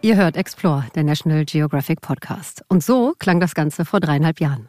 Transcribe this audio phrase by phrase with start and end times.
[0.00, 2.62] Ihr hört Explore, der National Geographic Podcast.
[2.68, 4.68] Und so klang das Ganze vor dreieinhalb Jahren.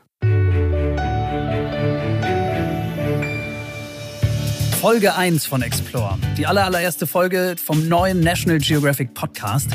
[4.82, 6.18] Folge 1 von Explore.
[6.36, 9.70] Die allererste Folge vom neuen National Geographic Podcast.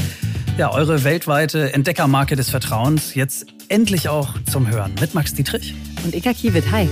[0.58, 3.14] Ja, eure weltweite Entdeckermarke des Vertrauens.
[3.14, 5.76] Jetzt endlich auch zum Hören mit Max Dietrich.
[6.04, 6.64] Und Ika Kiewit.
[6.72, 6.88] Hi.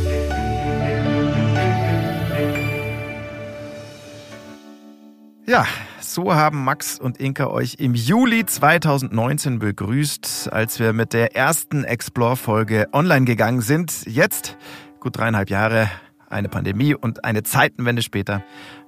[5.47, 5.67] Ja,
[6.13, 11.85] so haben Max und Inka euch im Juli 2019 begrüßt, als wir mit der ersten
[11.85, 14.05] Explore-Folge online gegangen sind.
[14.07, 14.59] Jetzt,
[15.01, 15.91] gut dreieinhalb Jahre,
[16.29, 18.43] eine Pandemie und eine Zeitenwende später,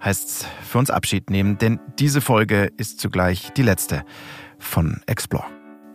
[0.05, 4.05] heißt es für uns Abschied nehmen, denn diese Folge ist zugleich die letzte
[4.59, 5.45] von Explore.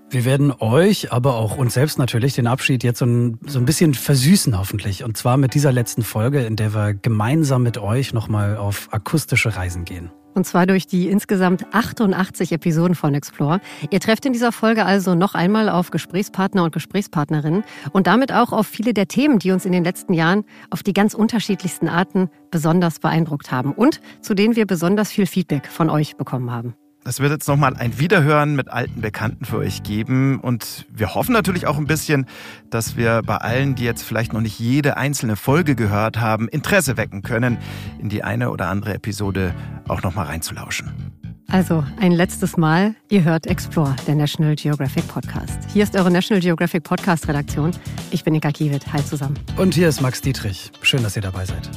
[0.09, 3.65] Wir werden euch, aber auch uns selbst natürlich, den Abschied jetzt so ein, so ein
[3.65, 5.03] bisschen versüßen hoffentlich.
[5.03, 9.55] Und zwar mit dieser letzten Folge, in der wir gemeinsam mit euch nochmal auf akustische
[9.55, 10.09] Reisen gehen.
[10.39, 13.59] Und zwar durch die insgesamt 88 Episoden von Explore.
[13.89, 18.53] Ihr trefft in dieser Folge also noch einmal auf Gesprächspartner und Gesprächspartnerinnen und damit auch
[18.53, 22.29] auf viele der Themen, die uns in den letzten Jahren auf die ganz unterschiedlichsten Arten
[22.51, 26.73] besonders beeindruckt haben und zu denen wir besonders viel Feedback von euch bekommen haben.
[27.09, 30.39] Es wird jetzt nochmal ein Wiederhören mit alten Bekannten für euch geben.
[30.39, 32.27] Und wir hoffen natürlich auch ein bisschen,
[32.69, 36.97] dass wir bei allen, die jetzt vielleicht noch nicht jede einzelne Folge gehört haben, Interesse
[36.97, 37.57] wecken können,
[37.97, 39.55] in die eine oder andere Episode
[39.87, 41.18] auch nochmal reinzulauschen.
[41.51, 45.57] Also ein letztes Mal, ihr hört Explore, der National Geographic Podcast.
[45.73, 47.71] Hier ist eure National Geographic Podcast Redaktion.
[48.11, 48.93] Ich bin Nika Kiewit.
[48.93, 49.39] Hi zusammen.
[49.57, 50.71] Und hier ist Max Dietrich.
[50.83, 51.67] Schön, dass ihr dabei seid.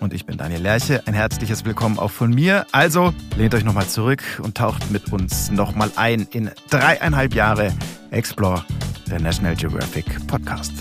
[0.00, 1.02] Und ich bin Daniel Lerche.
[1.06, 2.66] Ein herzliches Willkommen auch von mir.
[2.72, 7.72] Also lehnt euch nochmal zurück und taucht mit uns nochmal ein in dreieinhalb Jahre
[8.10, 8.66] Explore,
[9.10, 10.72] der National Geographic Podcast.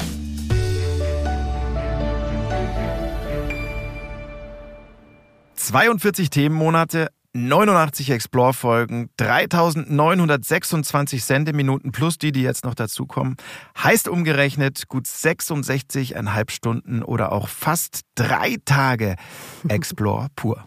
[5.56, 13.36] »42 Themenmonate, 89 Explore-Folgen, 3926 Sendeminuten plus die, die jetzt noch dazukommen.
[13.82, 19.16] Heißt umgerechnet gut 66,5 Stunden oder auch fast drei Tage
[19.68, 20.66] Explore pur.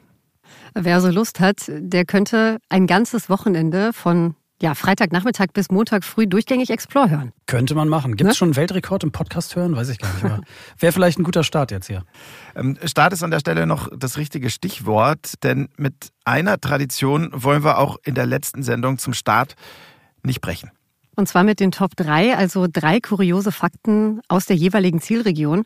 [0.75, 6.26] Wer so Lust hat, der könnte ein ganzes Wochenende von ja, Freitagnachmittag bis Montag früh
[6.26, 7.32] durchgängig Explore hören.
[7.47, 8.16] Könnte man machen.
[8.16, 8.38] Gibt es ne?
[8.38, 9.76] schon einen Weltrekord im Podcast hören?
[9.76, 10.41] Weiß ich gar nicht mehr.
[10.78, 12.04] Wäre vielleicht ein guter Start jetzt hier.
[12.54, 17.65] Ähm, Start ist an der Stelle noch das richtige Stichwort, denn mit einer Tradition wollen
[17.65, 19.56] wir auch in der letzten Sendung zum Start
[20.22, 20.71] nicht brechen.
[21.16, 25.65] Und zwar mit den Top 3, also drei kuriose Fakten aus der jeweiligen Zielregion.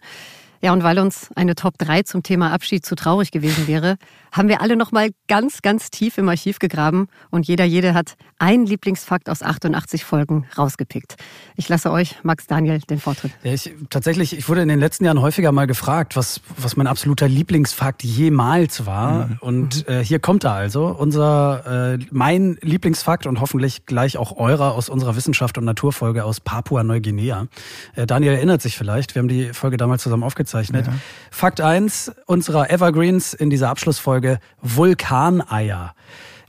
[0.61, 3.97] Ja, und weil uns eine Top 3 zum Thema Abschied zu traurig gewesen wäre,
[4.33, 8.67] haben wir alle nochmal ganz, ganz tief im Archiv gegraben und jeder, jede hat einen
[8.67, 11.17] Lieblingsfakt aus 88 Folgen rausgepickt.
[11.57, 13.33] Ich lasse euch, Max Daniel, den Vortritt.
[13.43, 16.87] Ja, ich, tatsächlich, ich wurde in den letzten Jahren häufiger mal gefragt, was, was mein
[16.87, 19.27] absoluter Lieblingsfakt jemals war.
[19.27, 19.37] Mhm.
[19.41, 20.87] Und äh, hier kommt er also.
[20.87, 26.41] Unser, äh, mein Lieblingsfakt und hoffentlich gleich auch eurer aus unserer Wissenschaft und Naturfolge aus
[26.41, 27.47] Papua-Neuguinea.
[27.95, 30.87] Äh, Daniel erinnert sich vielleicht, wir haben die Folge damals zusammen aufgezeichnet aufgezeichnet.
[30.87, 30.93] Ja.
[31.31, 35.95] Fakt 1 unserer Evergreens in dieser Abschlussfolge: Vulkaneier.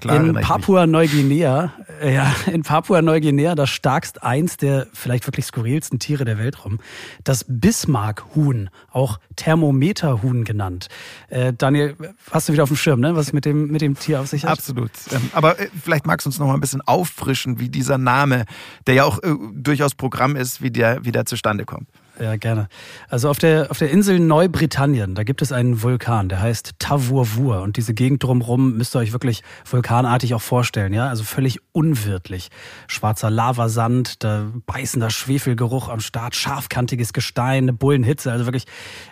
[0.01, 6.23] Klar, in Papua-Neuguinea, äh, ja, in Papua-Neuguinea das starkst eins der vielleicht wirklich skurrilsten Tiere
[6.23, 6.79] der Welt rum.
[7.25, 10.87] Das Bismarck-Huhn, auch Thermometerhuhn genannt.
[11.27, 11.97] Äh, Daniel,
[12.31, 13.17] hast du wieder auf dem Schirm, ne?
[13.17, 14.51] was mit dem, mit dem Tier auf sich hat?
[14.51, 14.91] Absolut.
[15.11, 18.45] Ähm, aber äh, vielleicht magst du uns noch mal ein bisschen auffrischen, wie dieser Name,
[18.87, 21.89] der ja auch äh, durchaus Programm ist, wie der, wie der zustande kommt.
[22.19, 22.67] Ja, gerne.
[23.07, 27.61] Also auf der, auf der Insel Neubritannien, da gibt es einen Vulkan, der heißt Tavurvur.
[27.61, 31.07] Und diese Gegend drumherum müsst ihr euch wirklich vulkanartig auch vorstellen, ja?
[31.07, 32.49] Also völlig unwirtlich.
[32.87, 38.33] Schwarzer Lavasand, da beißender Schwefelgeruch am Start, scharfkantiges Gestein, eine Bullenhitze.
[38.33, 38.65] Also wirklich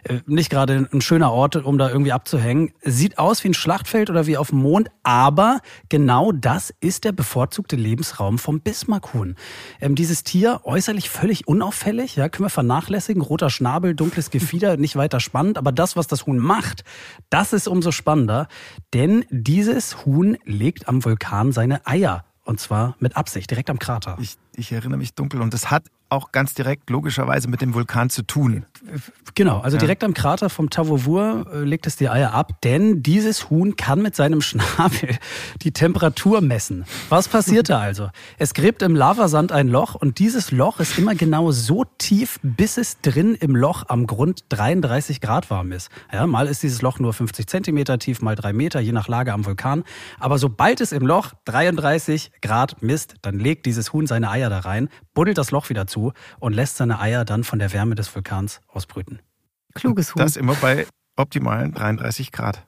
[0.03, 2.73] äh, nicht gerade ein schöner Ort, um da irgendwie abzuhängen.
[2.83, 7.13] Sieht aus wie ein Schlachtfeld oder wie auf dem Mond, aber genau das ist der
[7.13, 9.35] bevorzugte Lebensraum vom Bismarckhuhn.
[9.79, 13.21] Ähm, dieses Tier äußerlich völlig unauffällig, ja, können wir vernachlässigen vernachlässigen.
[13.21, 15.57] Roter Schnabel, dunkles Gefieder, nicht weiter spannend.
[15.57, 16.83] Aber das, was das Huhn macht,
[17.29, 18.47] das ist umso spannender.
[18.93, 22.25] Denn dieses Huhn legt am Vulkan seine Eier.
[22.43, 24.17] Und zwar mit Absicht, direkt am Krater.
[24.21, 25.41] Ich, ich erinnere mich dunkel.
[25.41, 28.65] Und das hat auch ganz direkt logischerweise mit dem Vulkan zu tun.
[29.35, 29.81] Genau, also ja.
[29.81, 34.01] direkt am Krater vom Tavovur äh, legt es die Eier ab, denn dieses Huhn kann
[34.01, 35.17] mit seinem Schnabel
[35.61, 36.85] die Temperatur messen.
[37.09, 38.09] Was passiert da also?
[38.37, 42.77] Es gräbt im Lavasand ein Loch und dieses Loch ist immer genau so tief, bis
[42.77, 45.89] es drin im Loch am Grund 33 Grad warm ist.
[46.11, 49.33] Ja, mal ist dieses Loch nur 50 Zentimeter tief, mal drei Meter, je nach Lage
[49.33, 49.83] am Vulkan.
[50.19, 54.59] Aber sobald es im Loch 33 Grad misst, dann legt dieses Huhn seine Eier da
[54.59, 58.13] rein, buddelt das Loch wieder zu und lässt seine Eier dann von der Wärme des
[58.13, 59.19] Vulkans ausbrüten.
[59.73, 60.21] Kluges Huhn.
[60.21, 62.63] Das immer bei optimalen 33 Grad.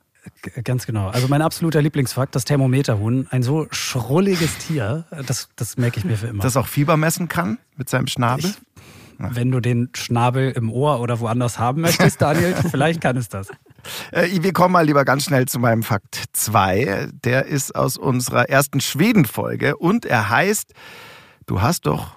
[0.63, 1.07] Ganz genau.
[1.09, 3.27] Also mein absoluter Lieblingsfakt, das Thermometerhuhn.
[3.31, 6.43] Ein so schrulliges Tier, das, das merke ich mir für immer.
[6.43, 8.45] Das auch Fieber messen kann mit seinem Schnabel?
[8.45, 8.57] Ich,
[9.17, 13.49] wenn du den Schnabel im Ohr oder woanders haben möchtest, Daniel, vielleicht kann es das.
[14.11, 17.09] Äh, wir kommen mal lieber ganz schnell zu meinem Fakt 2.
[17.23, 20.73] Der ist aus unserer ersten Schweden-Folge und er heißt,
[21.50, 22.12] du hast doch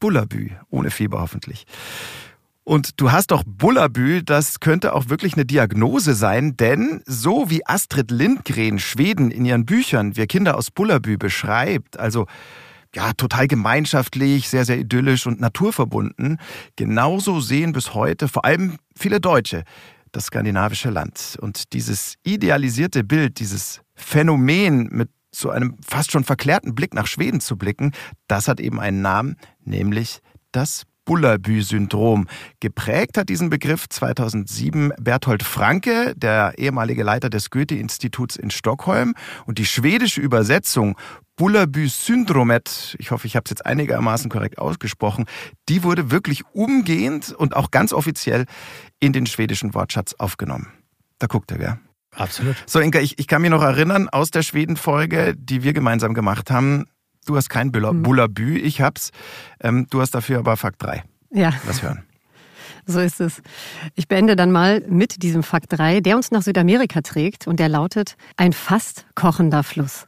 [0.00, 1.64] Bullabü, ohne Fieber hoffentlich.
[2.64, 7.64] Und du hast doch Bullabü, das könnte auch wirklich eine Diagnose sein, denn so wie
[7.66, 12.26] Astrid Lindgren Schweden in ihren Büchern Wir Kinder aus Bullabü beschreibt, also
[12.94, 16.38] ja, total gemeinschaftlich, sehr, sehr idyllisch und naturverbunden,
[16.76, 19.64] genauso sehen bis heute vor allem viele Deutsche
[20.12, 21.36] das skandinavische Land.
[21.40, 27.40] Und dieses idealisierte Bild, dieses Phänomen mit so einem fast schon verklärten Blick nach Schweden
[27.40, 27.92] zu blicken,
[28.28, 30.20] das hat eben einen Namen, nämlich
[30.52, 32.28] das Bullerbü-Syndrom.
[32.60, 39.14] Geprägt hat diesen Begriff 2007 Berthold Franke, der ehemalige Leiter des Goethe-Instituts in Stockholm.
[39.46, 40.96] Und die schwedische Übersetzung
[41.36, 45.26] Bullerbü-Syndromet, ich hoffe, ich habe es jetzt einigermaßen korrekt ausgesprochen,
[45.68, 48.46] die wurde wirklich umgehend und auch ganz offiziell
[49.00, 50.68] in den schwedischen Wortschatz aufgenommen.
[51.18, 51.78] Da guckt er, gell?
[52.16, 52.56] Absolut.
[52.66, 56.50] So, Inka, ich, ich kann mich noch erinnern aus der Schweden-Folge, die wir gemeinsam gemacht
[56.50, 56.86] haben.
[57.26, 58.02] Du hast kein mhm.
[58.02, 59.10] Bullabü, ich hab's.
[59.60, 61.02] Ähm, du hast dafür aber Fakt 3.
[61.30, 61.52] Ja.
[61.66, 62.04] Lass hören.
[62.86, 63.40] So ist es.
[63.94, 67.70] Ich beende dann mal mit diesem Fakt 3, der uns nach Südamerika trägt und der
[67.70, 70.06] lautet ein fast kochender Fluss.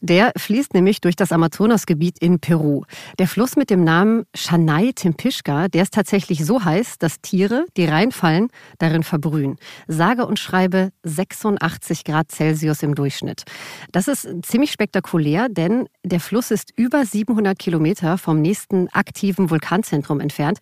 [0.00, 2.84] Der fließt nämlich durch das Amazonasgebiet in Peru.
[3.18, 7.84] Der Fluss mit dem Namen Chanay Timpischka, der ist tatsächlich so heiß, dass Tiere, die
[7.84, 8.48] reinfallen,
[8.78, 9.56] darin verbrühen.
[9.86, 13.44] Sage und schreibe 86 Grad Celsius im Durchschnitt.
[13.92, 20.20] Das ist ziemlich spektakulär, denn der Fluss ist über 700 Kilometer vom nächsten aktiven Vulkanzentrum
[20.20, 20.58] entfernt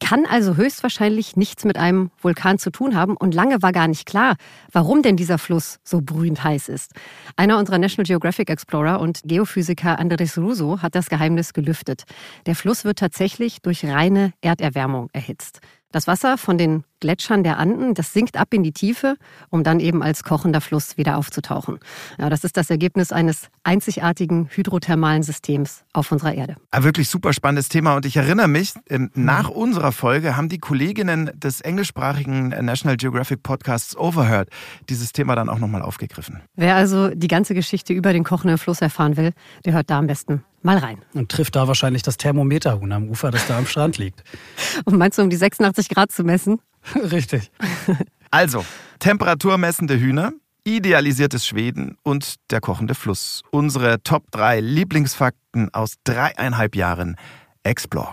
[0.00, 4.06] kann also höchstwahrscheinlich nichts mit einem Vulkan zu tun haben und lange war gar nicht
[4.06, 4.36] klar,
[4.72, 6.92] warum denn dieser Fluss so brühend heiß ist.
[7.36, 12.04] Einer unserer National Geographic Explorer und Geophysiker Andres Russo hat das Geheimnis gelüftet.
[12.46, 15.60] Der Fluss wird tatsächlich durch reine Erderwärmung erhitzt.
[15.96, 19.16] Das Wasser von den Gletschern der Anden, das sinkt ab in die Tiefe,
[19.48, 21.78] um dann eben als kochender Fluss wieder aufzutauchen.
[22.18, 26.56] Ja, das ist das Ergebnis eines einzigartigen hydrothermalen Systems auf unserer Erde.
[26.70, 30.58] Ein wirklich super spannendes Thema und ich erinnere mich, ähm, nach unserer Folge haben die
[30.58, 34.50] Kolleginnen des englischsprachigen National Geographic Podcasts Overheard
[34.90, 36.42] dieses Thema dann auch nochmal aufgegriffen.
[36.56, 39.32] Wer also die ganze Geschichte über den kochenden Fluss erfahren will,
[39.64, 40.98] der hört da am besten mal rein.
[41.14, 44.22] Und trifft da wahrscheinlich das Thermometerhuhn am Ufer, das da am Strand liegt.
[44.84, 46.60] Und meinst du, um die 86 Grad zu messen?
[46.94, 47.50] Richtig.
[48.32, 48.64] Also,
[48.98, 50.32] temperaturmessende Hühner,
[50.64, 53.42] idealisiertes Schweden und der kochende Fluss.
[53.50, 57.16] Unsere Top 3 Lieblingsfakten aus dreieinhalb Jahren
[57.62, 58.12] Explore.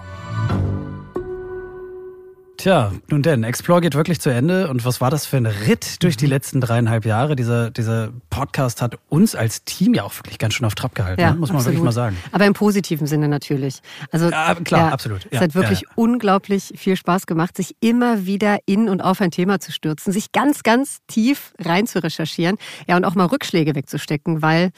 [2.64, 4.70] Tja, nun denn, Explore geht wirklich zu Ende.
[4.70, 6.32] Und was war das für ein Ritt durch die mhm.
[6.32, 7.36] letzten dreieinhalb Jahre?
[7.36, 11.20] Dieser, dieser Podcast hat uns als Team ja auch wirklich ganz schön auf Trab gehalten,
[11.20, 11.40] ja, ne?
[11.40, 11.74] muss man absolut.
[11.74, 12.16] wirklich mal sagen.
[12.32, 13.82] Aber im positiven Sinne natürlich.
[14.12, 15.28] Also ja, klar, ja, absolut.
[15.30, 19.60] es hat wirklich unglaublich viel Spaß gemacht, sich immer wieder in und auf ein Thema
[19.60, 22.56] zu stürzen, sich ganz, ganz tief rein zu recherchieren,
[22.88, 24.72] ja und auch mal Rückschläge wegzustecken, weil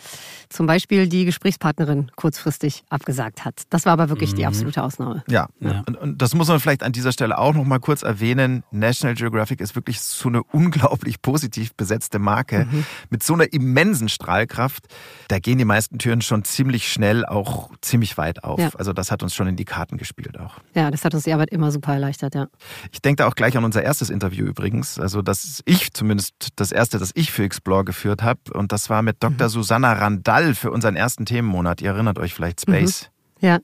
[0.50, 3.62] zum Beispiel die Gesprächspartnerin kurzfristig abgesagt hat.
[3.70, 4.38] Das war aber wirklich mhm.
[4.38, 5.24] die absolute Ausnahme.
[5.28, 8.64] Ja, Und, und das muss man vielleicht an dieser Stelle auch noch mal kurz erwähnen,
[8.72, 12.86] National Geographic ist wirklich so eine unglaublich positiv besetzte Marke mhm.
[13.10, 14.86] mit so einer immensen Strahlkraft.
[15.28, 18.60] Da gehen die meisten Türen schon ziemlich schnell auch ziemlich weit auf.
[18.60, 18.70] Ja.
[18.78, 20.56] Also das hat uns schon in die Karten gespielt auch.
[20.74, 22.48] Ja, das hat uns die Arbeit immer super erleichtert, ja.
[22.92, 24.98] Ich denke da auch gleich an unser erstes Interview übrigens.
[24.98, 28.40] Also das ist ich zumindest das erste, das ich für Explore geführt habe.
[28.54, 29.48] Und das war mit Dr.
[29.48, 29.52] Mhm.
[29.52, 31.82] Susanna Randall für unseren ersten Themenmonat.
[31.82, 32.74] Ihr erinnert euch vielleicht mhm.
[32.74, 33.10] Space.
[33.42, 33.48] Mhm.
[33.48, 33.60] Ja.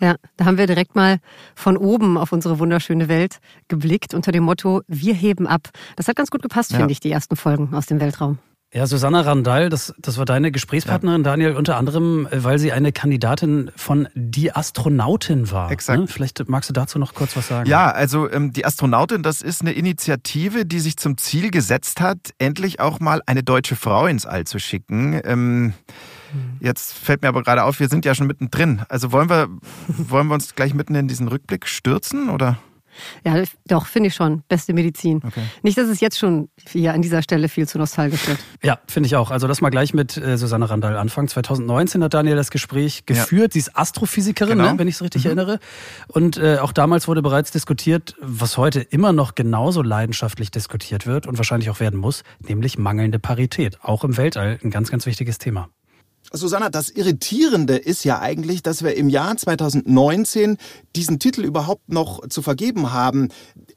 [0.00, 1.18] Ja, da haben wir direkt mal
[1.54, 5.70] von oben auf unsere wunderschöne Welt geblickt unter dem Motto Wir heben ab.
[5.96, 6.78] Das hat ganz gut gepasst, ja.
[6.78, 8.38] finde ich, die ersten Folgen aus dem Weltraum.
[8.74, 11.30] Ja, Susanna Randall, das, das war deine Gesprächspartnerin, ja.
[11.30, 15.70] Daniel, unter anderem, äh, weil sie eine Kandidatin von Die Astronautin war.
[15.70, 16.00] Exakt.
[16.00, 16.06] Ne?
[16.08, 17.70] Vielleicht magst du dazu noch kurz was sagen.
[17.70, 22.18] Ja, also ähm, Die Astronautin, das ist eine Initiative, die sich zum Ziel gesetzt hat,
[22.38, 25.20] endlich auch mal eine deutsche Frau ins All zu schicken.
[25.24, 25.74] Ähm,
[26.60, 28.82] Jetzt fällt mir aber gerade auf, wir sind ja schon mittendrin.
[28.88, 29.48] Also wollen wir,
[29.88, 32.58] wollen wir uns gleich mitten in diesen Rückblick stürzen oder?
[33.24, 34.42] Ja, doch, finde ich schon.
[34.48, 35.20] Beste Medizin.
[35.24, 35.42] Okay.
[35.62, 38.38] Nicht, dass es jetzt schon hier an dieser Stelle viel zu nostalgisch wird.
[38.62, 39.30] Ja, finde ich auch.
[39.30, 41.28] Also lass mal gleich mit äh, Susanne Randall anfangen.
[41.28, 43.50] 2019 hat Daniel das Gespräch geführt.
[43.50, 43.52] Ja.
[43.52, 44.72] Sie ist Astrophysikerin, genau.
[44.72, 45.30] ne, wenn ich es richtig mhm.
[45.30, 45.58] erinnere.
[46.08, 51.26] Und äh, auch damals wurde bereits diskutiert, was heute immer noch genauso leidenschaftlich diskutiert wird
[51.26, 53.78] und wahrscheinlich auch werden muss, nämlich mangelnde Parität.
[53.82, 55.68] Auch im Weltall ein ganz, ganz wichtiges Thema.
[56.36, 60.58] Susanna, das Irritierende ist ja eigentlich, dass wir im Jahr 2019
[60.96, 63.28] diesen Titel überhaupt noch zu vergeben haben.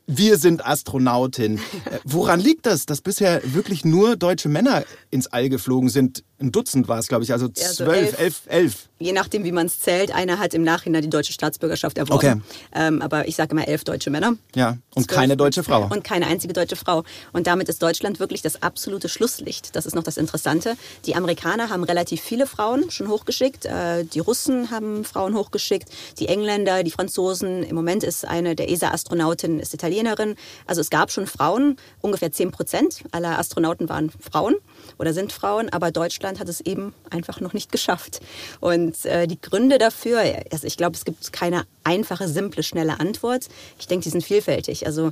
[0.07, 1.59] wir sind Astronautin.
[2.03, 6.23] Woran liegt das, dass bisher wirklich nur deutsche Männer ins All geflogen sind?
[6.39, 8.89] Ein Dutzend war es, glaube ich, also zwölf, also elf, elf, elf.
[8.99, 10.13] Je nachdem, wie man es zählt.
[10.13, 12.15] Einer hat im Nachhinein die deutsche Staatsbürgerschaft erworben.
[12.15, 12.41] Okay.
[12.73, 14.33] Ähm, aber ich sage immer elf deutsche Männer.
[14.55, 15.87] Ja, und keine deutsche Frau.
[15.91, 17.03] Und keine einzige deutsche Frau.
[17.33, 19.75] Und damit ist Deutschland wirklich das absolute Schlusslicht.
[19.75, 20.75] Das ist noch das Interessante.
[21.05, 23.65] Die Amerikaner haben relativ viele Frauen schon hochgeschickt.
[23.65, 25.89] Äh, die Russen haben Frauen hochgeschickt.
[26.19, 27.63] Die Engländer, die Franzosen.
[27.63, 30.35] Im Moment ist eine der ESA-Astronautinnen Italienerin.
[30.65, 31.77] Also es gab schon Frauen.
[32.01, 34.55] Ungefähr 10 Prozent aller Astronauten waren Frauen
[34.97, 35.69] oder sind Frauen.
[35.69, 38.19] Aber Deutschland Deutschland hat es eben einfach noch nicht geschafft.
[38.59, 43.47] Und äh, die Gründe dafür, also ich glaube, es gibt keine einfache, simple, schnelle Antwort.
[43.79, 44.85] Ich denke, die sind vielfältig.
[44.85, 45.11] Also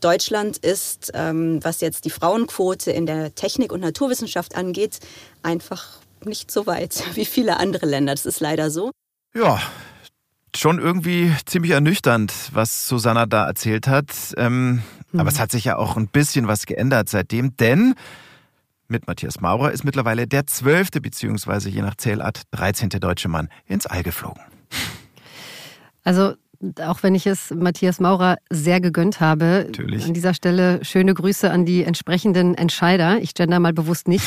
[0.00, 4.98] Deutschland ist, ähm, was jetzt die Frauenquote in der Technik und Naturwissenschaft angeht,
[5.42, 8.12] einfach nicht so weit wie viele andere Länder.
[8.12, 8.90] Das ist leider so.
[9.32, 9.60] Ja,
[10.56, 14.10] schon irgendwie ziemlich ernüchternd, was Susanna da erzählt hat.
[14.36, 15.20] Ähm, hm.
[15.20, 17.94] Aber es hat sich ja auch ein bisschen was geändert seitdem, denn
[18.90, 22.88] mit Matthias Maurer ist mittlerweile der zwölfte beziehungsweise je nach Zählart 13.
[22.90, 24.42] deutsche Mann ins All geflogen.
[26.04, 26.34] Also
[26.82, 30.04] auch wenn ich es Matthias Maurer sehr gegönnt habe, Natürlich.
[30.04, 33.20] an dieser Stelle schöne Grüße an die entsprechenden Entscheider.
[33.20, 34.26] Ich gender mal bewusst nicht.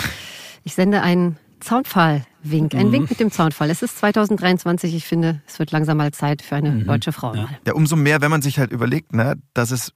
[0.63, 2.91] Ich sende einen Zaunpfahl-Wink, ein mhm.
[2.91, 3.70] Wink mit dem Zaunpfahl.
[3.70, 6.86] Es ist 2023, ich finde, es wird langsam mal Zeit für eine mhm.
[6.86, 7.36] deutsche Frau.
[7.36, 7.50] Ja.
[7.67, 9.93] ja, umso mehr, wenn man sich halt überlegt, ne, dass es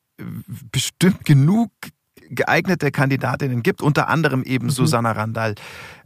[0.71, 1.71] bestimmt genug
[2.29, 4.71] geeignete Kandidatinnen gibt, unter anderem eben mhm.
[4.71, 5.55] Susanna Randall.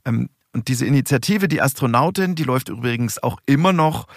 [0.05, 4.07] Ähm, und diese Initiative, die Astronautin, die läuft übrigens auch immer noch.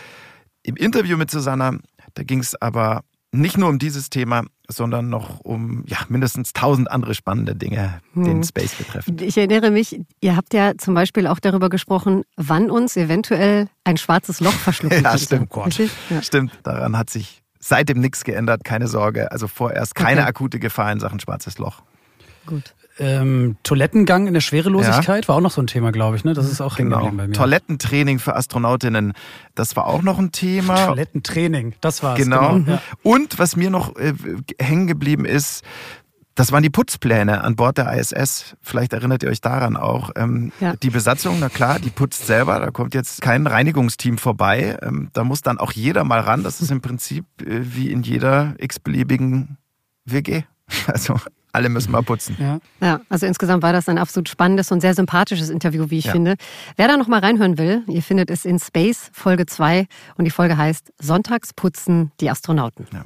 [0.62, 1.78] Im Interview mit Susanna,
[2.14, 3.02] da ging es aber
[3.34, 8.24] nicht nur um dieses Thema, sondern noch um ja, mindestens tausend andere spannende Dinge, hm.
[8.24, 9.16] den Space betreffen.
[9.20, 13.96] Ich erinnere mich, ihr habt ja zum Beispiel auch darüber gesprochen, wann uns eventuell ein
[13.96, 15.00] schwarzes Loch verschluckt.
[15.02, 15.50] ja, stimmt.
[15.50, 15.78] Gott.
[16.10, 16.22] Ja.
[16.22, 19.30] Stimmt, daran hat sich seitdem nichts geändert, keine Sorge.
[19.32, 20.28] Also vorerst keine okay.
[20.28, 21.82] akute Gefahr in Sachen schwarzes Loch.
[22.46, 22.74] Gut.
[22.96, 25.28] Ähm, Toilettengang in der Schwerelosigkeit ja.
[25.28, 26.24] war auch noch so ein Thema, glaube ich.
[26.24, 26.32] Ne?
[26.32, 27.10] Das ist auch genau.
[27.10, 27.32] bei mir.
[27.32, 29.14] Toilettentraining für Astronautinnen,
[29.56, 30.86] das war auch noch ein Thema.
[30.86, 32.18] Toilettentraining, das war's.
[32.18, 32.54] Genau.
[32.54, 32.72] genau.
[32.72, 32.82] Ja.
[33.02, 34.12] Und was mir noch äh,
[34.60, 35.64] hängen geblieben ist,
[36.36, 38.56] das waren die Putzpläne an Bord der ISS.
[38.60, 40.10] Vielleicht erinnert ihr euch daran auch.
[40.16, 40.74] Ähm, ja.
[40.76, 42.58] Die Besatzung, na klar, die putzt selber.
[42.58, 44.76] Da kommt jetzt kein Reinigungsteam vorbei.
[44.82, 46.42] Ähm, da muss dann auch jeder mal ran.
[46.42, 49.58] Das ist im Prinzip äh, wie in jeder x-beliebigen
[50.04, 50.42] WG.
[50.86, 51.18] Also
[51.52, 52.36] alle müssen mal putzen.
[52.38, 52.58] Ja.
[52.80, 56.12] ja, also insgesamt war das ein absolut spannendes und sehr sympathisches Interview, wie ich ja.
[56.12, 56.34] finde.
[56.76, 60.32] Wer da noch mal reinhören will, ihr findet es in Space Folge 2 und die
[60.32, 62.86] Folge heißt Sonntags putzen die Astronauten.
[62.92, 63.04] Ja.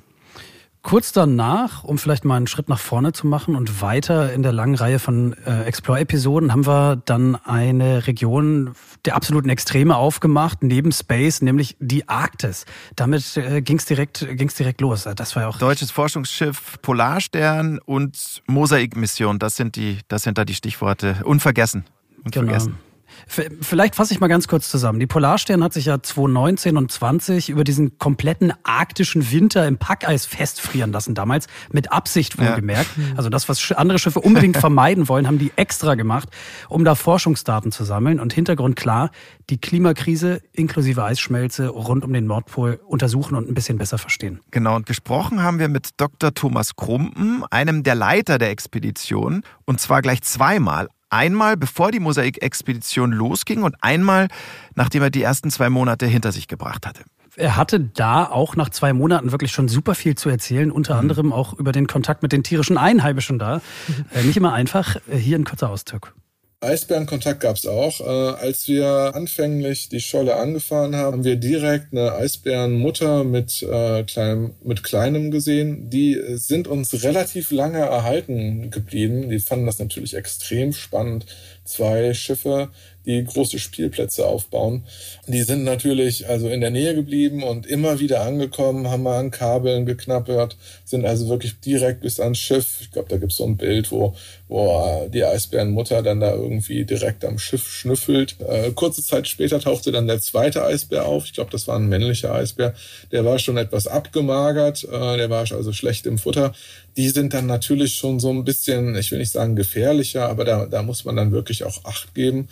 [0.88, 4.52] Kurz danach, um vielleicht mal einen Schritt nach vorne zu machen und weiter in der
[4.52, 8.72] langen Reihe von äh, Explore-Episoden, haben wir dann eine Region
[9.04, 12.64] der absoluten Extreme aufgemacht, neben Space, nämlich die Arktis.
[12.96, 15.06] Damit äh, ging es direkt, ging's direkt los.
[15.14, 20.46] Das war ja auch Deutsches Forschungsschiff Polarstern und Mosaikmission, das sind die, das sind da
[20.46, 21.18] die Stichworte.
[21.22, 21.84] Unvergessen.
[22.24, 22.72] Unvergessen.
[22.72, 22.87] Genau.
[23.26, 25.00] Vielleicht fasse ich mal ganz kurz zusammen.
[25.00, 30.26] Die Polarstern hat sich ja 2019 und 20 über diesen kompletten arktischen Winter im Packeis
[30.26, 31.46] festfrieren lassen damals.
[31.72, 32.90] Mit Absicht wohlgemerkt.
[32.96, 33.16] Ja.
[33.16, 36.28] Also das, was andere Schiffe unbedingt vermeiden wollen, haben die extra gemacht,
[36.68, 38.20] um da Forschungsdaten zu sammeln.
[38.20, 39.10] Und Hintergrund klar,
[39.50, 44.40] die Klimakrise inklusive Eisschmelze rund um den Nordpol untersuchen und ein bisschen besser verstehen.
[44.50, 46.34] Genau, und gesprochen haben wir mit Dr.
[46.34, 50.88] Thomas Krumpen, einem der Leiter der Expedition, und zwar gleich zweimal.
[51.10, 54.28] Einmal bevor die Mosaik-Expedition losging und einmal
[54.74, 57.02] nachdem er die ersten zwei Monate hinter sich gebracht hatte.
[57.36, 61.00] Er hatte da auch nach zwei Monaten wirklich schon super viel zu erzählen, unter mhm.
[61.00, 63.56] anderem auch über den Kontakt mit den tierischen Einheimischen da.
[63.56, 64.04] Mhm.
[64.14, 64.96] Äh, nicht immer einfach.
[65.08, 66.14] Äh, hier ein kurzer Auszug.
[66.60, 68.00] Eisbärenkontakt gab es auch.
[68.00, 74.02] Äh, als wir anfänglich die Scholle angefahren haben, haben wir direkt eine Eisbärenmutter mit, äh,
[74.02, 75.88] kleinem, mit kleinem gesehen.
[75.88, 79.30] Die sind uns relativ lange erhalten geblieben.
[79.30, 81.26] Die fanden das natürlich extrem spannend.
[81.64, 82.70] Zwei Schiffe
[83.08, 84.84] die große Spielplätze aufbauen.
[85.26, 89.30] Die sind natürlich also in der Nähe geblieben und immer wieder angekommen, haben mal an
[89.30, 92.78] Kabeln geknappert, sind also wirklich direkt bis ans Schiff.
[92.82, 94.14] Ich glaube, da gibt es so ein Bild, wo,
[94.48, 98.36] wo die Eisbärenmutter dann da irgendwie direkt am Schiff schnüffelt.
[98.40, 101.24] Äh, kurze Zeit später tauchte dann der zweite Eisbär auf.
[101.26, 102.74] Ich glaube, das war ein männlicher Eisbär.
[103.12, 106.52] Der war schon etwas abgemagert, äh, der war also schlecht im Futter
[106.98, 110.66] die sind dann natürlich schon so ein bisschen, ich will nicht sagen gefährlicher, aber da,
[110.66, 112.48] da muss man dann wirklich auch Acht geben.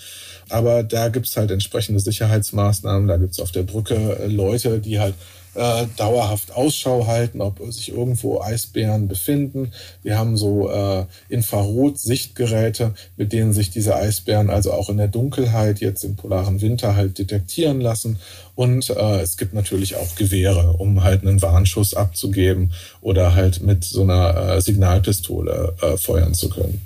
[0.49, 3.09] Aber da gibt's halt entsprechende Sicherheitsmaßnahmen.
[3.09, 5.15] Da gibt's auf der Brücke äh, Leute, die halt
[5.57, 9.73] äh, dauerhaft Ausschau halten, ob sich irgendwo Eisbären befinden.
[10.03, 15.81] Wir haben so äh, Infrarot-Sichtgeräte, mit denen sich diese Eisbären also auch in der Dunkelheit
[15.81, 18.19] jetzt im polaren Winter halt detektieren lassen.
[18.55, 23.85] Und äh, es gibt natürlich auch Gewehre, um halt einen Warnschuss abzugeben oder halt mit
[23.85, 26.86] so einer äh, Signalpistole äh, feuern zu können.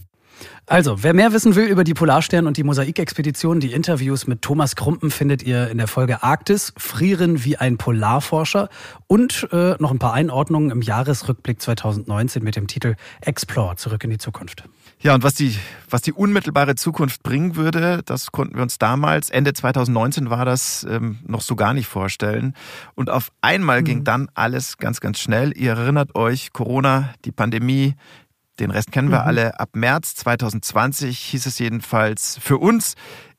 [0.71, 4.77] Also, wer mehr wissen will über die Polarstern und die Mosaikexpedition, die Interviews mit Thomas
[4.77, 8.69] Krumpen findet ihr in der Folge Arktis, Frieren wie ein Polarforscher
[9.09, 14.11] und äh, noch ein paar Einordnungen im Jahresrückblick 2019 mit dem Titel Explore, zurück in
[14.11, 14.63] die Zukunft.
[15.01, 15.57] Ja, und was die,
[15.89, 20.87] was die unmittelbare Zukunft bringen würde, das konnten wir uns damals, Ende 2019 war das,
[20.89, 22.55] ähm, noch so gar nicht vorstellen.
[22.95, 23.87] Und auf einmal mhm.
[23.87, 25.53] ging dann alles ganz, ganz schnell.
[25.57, 27.97] Ihr erinnert euch, Corona, die Pandemie,
[28.61, 29.27] den Rest kennen wir mhm.
[29.27, 29.61] alle.
[29.61, 32.95] Ab März 2020 hieß es jedenfalls für uns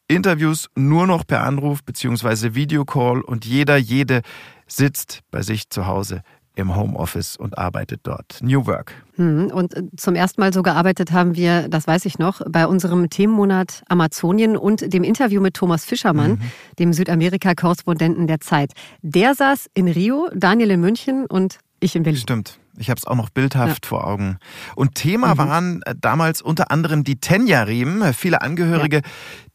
[0.08, 2.54] Interviews nur noch per Anruf bzw.
[2.54, 4.22] Videocall und jeder, jede
[4.68, 6.22] sitzt bei sich zu Hause
[6.54, 8.40] im Homeoffice und arbeitet dort.
[8.42, 8.94] New Work.
[9.16, 12.68] Hm, und äh, zum ersten Mal so gearbeitet haben wir, das weiß ich noch, bei
[12.68, 16.42] unserem Themenmonat Amazonien und dem Interview mit Thomas Fischermann, mhm.
[16.78, 18.74] dem Südamerika-Korrespondenten der Zeit.
[19.02, 22.20] Der saß in Rio, Daniel in München und ich in Berlin.
[22.20, 22.60] Stimmt.
[22.78, 23.90] Ich habe es auch noch bildhaft ja.
[23.90, 24.38] vor Augen.
[24.76, 25.38] Und Thema mhm.
[25.38, 28.14] waren äh, damals unter anderem die Tenja-Riemen.
[28.14, 29.02] Viele Angehörige ja.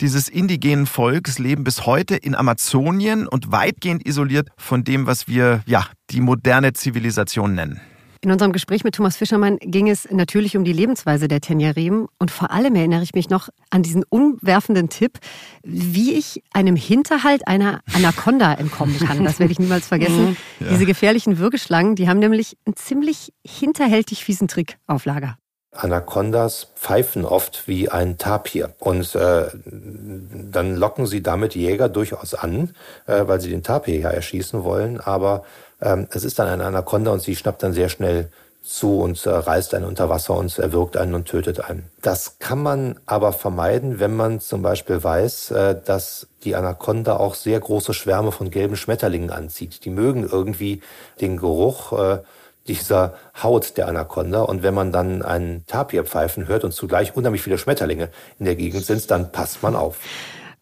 [0.01, 5.63] dieses indigenen Volks leben bis heute in Amazonien und weitgehend isoliert von dem, was wir
[5.67, 7.81] ja die moderne Zivilisation nennen.
[8.21, 12.31] In unserem Gespräch mit Thomas Fischermann ging es natürlich um die Lebensweise der Tenjarim und
[12.31, 15.19] vor allem erinnere ich mich noch an diesen umwerfenden Tipp,
[15.63, 19.25] wie ich einem Hinterhalt einer Anaconda entkommen kann.
[19.25, 20.31] Das werde ich niemals vergessen.
[20.31, 20.37] Mhm.
[20.61, 20.69] Ja.
[20.71, 25.37] Diese gefährlichen Würgeschlangen, die haben nämlich einen ziemlich hinterhältig fiesen Trick auf Lager.
[25.77, 32.75] Anacondas pfeifen oft wie ein Tapir und äh, dann locken sie damit Jäger durchaus an,
[33.07, 35.45] äh, weil sie den Tapir ja erschießen wollen, aber
[35.81, 38.31] ähm, es ist dann eine Anaconda und sie schnappt dann sehr schnell
[38.67, 41.85] zu und äh, reißt einen unter Wasser und erwürgt einen und tötet einen.
[42.03, 47.35] Das kann man aber vermeiden, wenn man zum Beispiel weiß, äh, dass die Anaconda auch
[47.35, 49.85] sehr große Schwärme von gelben Schmetterlingen anzieht.
[49.85, 50.83] Die mögen irgendwie
[51.21, 52.19] den Geruch äh,
[52.67, 54.43] dieser Haut der Anaconda.
[54.43, 58.57] Und wenn man dann einen Tapir pfeifen hört und zugleich unheimlich viele Schmetterlinge in der
[58.57, 59.99] Gegend sind, dann passt man auf.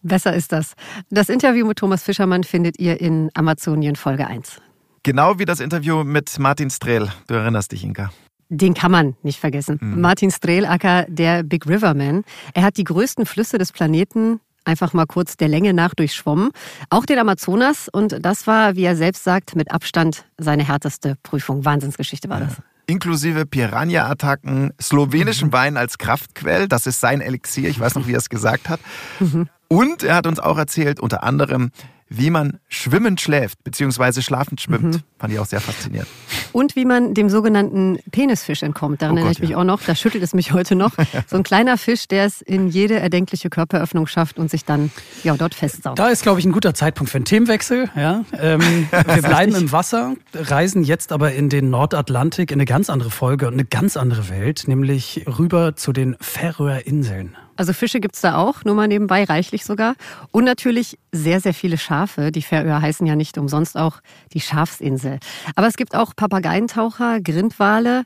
[0.03, 0.75] Besser ist das.
[1.09, 4.61] Das Interview mit Thomas Fischermann findet ihr in Amazonien Folge 1.
[5.05, 7.13] Genau wie das Interview mit Martin Strehl.
[7.27, 8.11] Du erinnerst dich, Inka.
[8.49, 9.79] Den kann man nicht vergessen.
[9.81, 10.01] Mhm.
[10.01, 12.25] Martin Strelacker, der Big River Man.
[12.55, 16.51] Er hat die größten Flüsse des Planeten einfach mal kurz der Länge nach durchschwommen.
[16.89, 17.91] Auch den Amazonas.
[17.91, 21.67] Und das war, wie er selbst sagt, mit Abstand seine härteste Prüfung.
[21.67, 22.57] Wahnsinnsgeschichte war das.
[22.57, 22.65] Ja.
[22.87, 25.53] Inklusive Piranha-Attacken, slowenischen mhm.
[25.53, 26.67] Wein als Kraftquell.
[26.67, 27.69] Das ist sein Elixier.
[27.69, 28.81] Ich weiß noch, wie er es gesagt hat.
[29.21, 29.51] Mhm.
[29.69, 31.73] Und er hat uns auch erzählt, unter anderem,
[32.17, 34.95] wie man schwimmend schläft, beziehungsweise schlafend schwimmt.
[34.95, 35.03] Mhm.
[35.19, 36.09] Fand ich auch sehr faszinierend.
[36.53, 39.03] Und wie man dem sogenannten Penisfisch entkommt.
[39.03, 39.57] Daran oh erinnere ich mich ja.
[39.59, 39.83] auch noch.
[39.83, 40.93] Da schüttelt es mich heute noch.
[41.27, 44.91] So ein kleiner Fisch, der es in jede erdenkliche Körperöffnung schafft und sich dann
[45.23, 45.99] ja, dort festsaugt.
[45.99, 47.89] Da ist, glaube ich, ein guter Zeitpunkt für einen Themenwechsel.
[47.97, 52.91] Ja, ähm, wir bleiben im Wasser, reisen jetzt aber in den Nordatlantik in eine ganz
[52.91, 57.37] andere Folge und eine ganz andere Welt, nämlich rüber zu den Färöerinseln.
[57.57, 59.95] Also Fische gibt's da auch, nur mal nebenbei, reichlich sogar.
[60.33, 62.33] Und natürlich sehr, sehr viele Schafe.
[62.33, 64.01] Die Färöer heißen ja nicht umsonst auch
[64.33, 65.19] die Schafsinsel.
[65.55, 68.05] Aber es gibt auch Papageientaucher, Grindwale,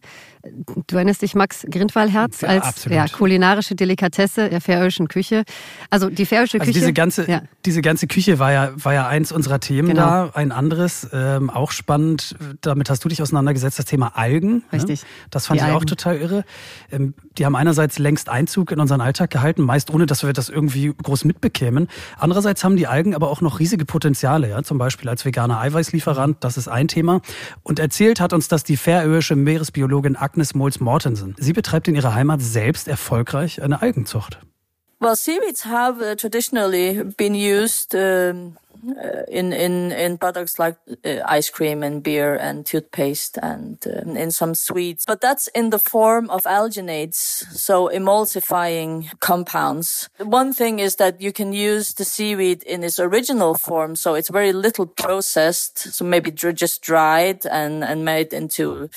[0.86, 2.96] Du erinnerst dich, Max, Grindwalherz ja, als absolut.
[2.96, 5.44] ja, kulinarische Delikatesse der färöischen Küche.
[5.90, 6.80] Also die färöische also Küche.
[6.80, 7.42] Diese ganze, ja.
[7.66, 10.02] diese ganze Küche war ja, war ja eins unserer Themen genau.
[10.02, 10.30] da.
[10.34, 14.56] Ein anderes, ähm, auch spannend, damit hast du dich auseinandergesetzt, das Thema Algen.
[14.56, 14.62] Ne?
[14.72, 15.02] Richtig.
[15.02, 15.08] Ne?
[15.30, 15.76] Das fand die ich Algen.
[15.76, 16.44] auch total irre.
[16.92, 20.48] Ähm, die haben einerseits längst Einzug in unseren Alltag gehalten, meist ohne, dass wir das
[20.48, 21.88] irgendwie groß mitbekämen.
[22.16, 26.38] Andererseits haben die Algen aber auch noch riesige Potenziale, ja, zum Beispiel als veganer Eiweißlieferant,
[26.40, 27.20] das ist ein Thema.
[27.62, 31.34] Und erzählt hat uns das die färöische Meeresbiologin Agnes Mols Mortensen.
[31.38, 34.38] Sie betreibt in ihrer Heimat selbst erfolgreich eine Algenzucht.
[35.00, 41.20] Well, seaweeds have uh, traditionally been used um uh, in in in products like uh,
[41.24, 45.78] ice cream and beer and toothpaste and uh, in some sweets but that's in the
[45.80, 52.62] form of alginates so emulsifying compounds one thing is that you can use the seaweed
[52.62, 58.04] in its original form so it's very little processed so maybe just dried and and
[58.04, 58.88] made into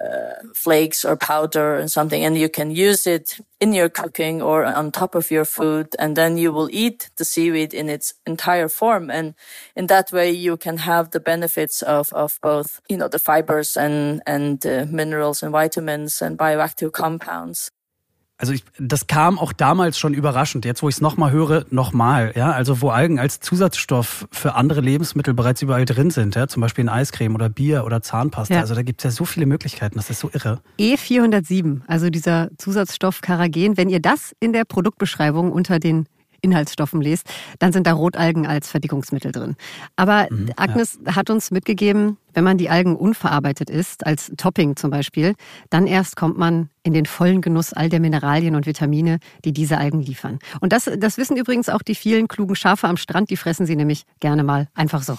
[0.00, 4.64] uh, flakes or powder and something, and you can use it in your cooking or
[4.64, 8.68] on top of your food, and then you will eat the seaweed in its entire
[8.68, 9.10] form.
[9.10, 9.34] And
[9.76, 13.76] in that way, you can have the benefits of, of both, you know, the fibers
[13.76, 17.70] and, and uh, minerals and vitamins and bioactive compounds.
[18.42, 20.64] Also ich, das kam auch damals schon überraschend.
[20.64, 22.32] Jetzt, wo ich es nochmal höre, nochmal.
[22.34, 26.60] Ja, also wo Algen als Zusatzstoff für andere Lebensmittel bereits überall drin sind, ja, zum
[26.60, 28.54] Beispiel in Eiscreme oder Bier oder Zahnpasta.
[28.54, 28.60] Ja.
[28.60, 29.94] Also da gibt es ja so viele Möglichkeiten.
[29.94, 30.60] Das ist so irre.
[30.80, 33.76] E407, also dieser Zusatzstoff Karagen.
[33.76, 36.06] Wenn ihr das in der Produktbeschreibung unter den
[36.42, 37.26] Inhaltsstoffen lest,
[37.58, 39.56] dann sind da Rotalgen als Verdickungsmittel drin.
[39.96, 41.16] Aber mhm, Agnes ja.
[41.16, 45.34] hat uns mitgegeben, wenn man die Algen unverarbeitet isst, als Topping zum Beispiel,
[45.70, 49.78] dann erst kommt man in den vollen Genuss all der Mineralien und Vitamine, die diese
[49.78, 50.38] Algen liefern.
[50.60, 53.76] Und das, das wissen übrigens auch die vielen klugen Schafe am Strand, die fressen sie
[53.76, 55.18] nämlich gerne mal einfach so.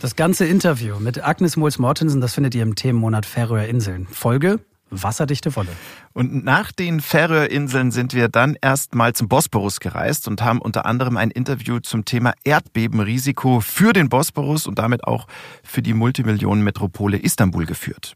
[0.00, 4.08] Das ganze Interview mit Agnes Mols-Mortensen, das findet ihr im Themenmonat Färöer Inseln.
[4.10, 4.58] Folge
[4.92, 5.70] wasserdichte Wolle.
[6.12, 11.16] Und nach den Färöerinseln sind wir dann erstmal zum Bosporus gereist und haben unter anderem
[11.16, 15.26] ein Interview zum Thema Erdbebenrisiko für den Bosporus und damit auch
[15.62, 18.14] für die Multimillionenmetropole Istanbul geführt.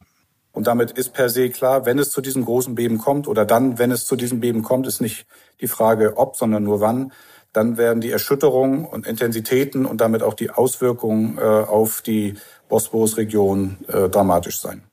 [0.53, 3.79] Und damit ist per se klar, wenn es zu diesem großen Beben kommt oder dann,
[3.79, 5.27] wenn es zu diesem Beben kommt, ist nicht
[5.61, 7.12] die Frage ob, sondern nur wann,
[7.53, 12.37] dann werden die Erschütterungen und Intensitäten und damit auch die Auswirkungen äh, auf die
[12.71, 14.86] Bosporusregion äh, dramatisch sein.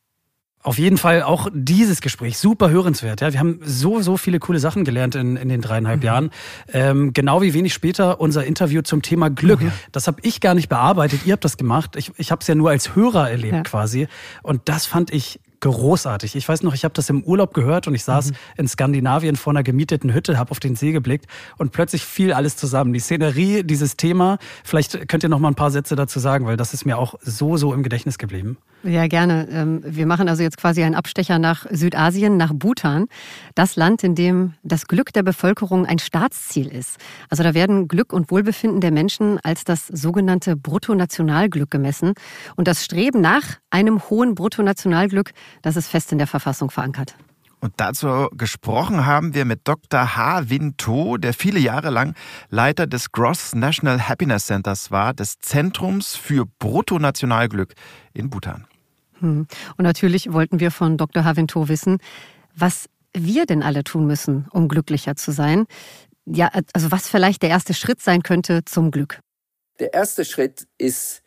[0.63, 3.19] Auf jeden Fall auch dieses Gespräch super hörenswert.
[3.19, 6.06] Ja, wir haben so so viele coole Sachen gelernt in, in den dreieinhalb mhm.
[6.06, 6.32] Jahren.
[6.71, 9.62] Ähm, genau wie wenig später unser Interview zum Thema Glück.
[9.62, 9.73] Mhm.
[9.91, 11.26] Das habe ich gar nicht bearbeitet.
[11.26, 11.97] Ihr habt das gemacht.
[11.97, 13.63] Ich, ich habe es ja nur als Hörer erlebt ja.
[13.63, 14.08] quasi.
[14.41, 16.36] Und das fand ich großartig.
[16.36, 18.36] Ich weiß noch, ich habe das im Urlaub gehört und ich saß mhm.
[18.58, 21.26] in Skandinavien vor einer gemieteten Hütte, habe auf den See geblickt
[21.58, 22.93] und plötzlich fiel alles zusammen.
[22.93, 24.38] Die Szenerie, dieses Thema.
[24.63, 27.15] Vielleicht könnt ihr noch mal ein paar Sätze dazu sagen, weil das ist mir auch
[27.21, 28.58] so so im Gedächtnis geblieben.
[28.84, 29.47] Ja, gerne.
[29.49, 33.08] Ähm, wir machen also jetzt quasi einen Abstecher nach Südasien, nach Bhutan.
[33.56, 36.97] Das Land, in dem das Glück der Bevölkerung ein Staatsziel ist.
[37.30, 42.13] Also da werden Glück und Wohlbefinden der Menschen als das sogenannte Bruttonationalglück gemessen.
[42.58, 45.32] Und das Streben nach einem hohen Bruttonationalglück,
[45.62, 47.16] das ist fest in der Verfassung verankert.
[47.60, 50.18] Und dazu gesprochen haben wir mit Dr.
[50.18, 52.14] Ha Win To, der viele Jahre lang
[52.50, 57.74] Leiter des Gross National Happiness Centers war, des Zentrums für Bruttonationalglück
[58.14, 58.68] in Bhutan.
[59.20, 59.48] Hm.
[59.78, 61.24] Und natürlich wollten wir von Dr.
[61.24, 62.00] Havinto wissen,
[62.54, 65.66] was wir denn alle tun müssen, um glücklicher zu sein.
[66.26, 69.20] Ja, also was vielleicht der erste Schritt sein könnte zum Glück.
[69.80, 71.23] Der erste Schritt ist,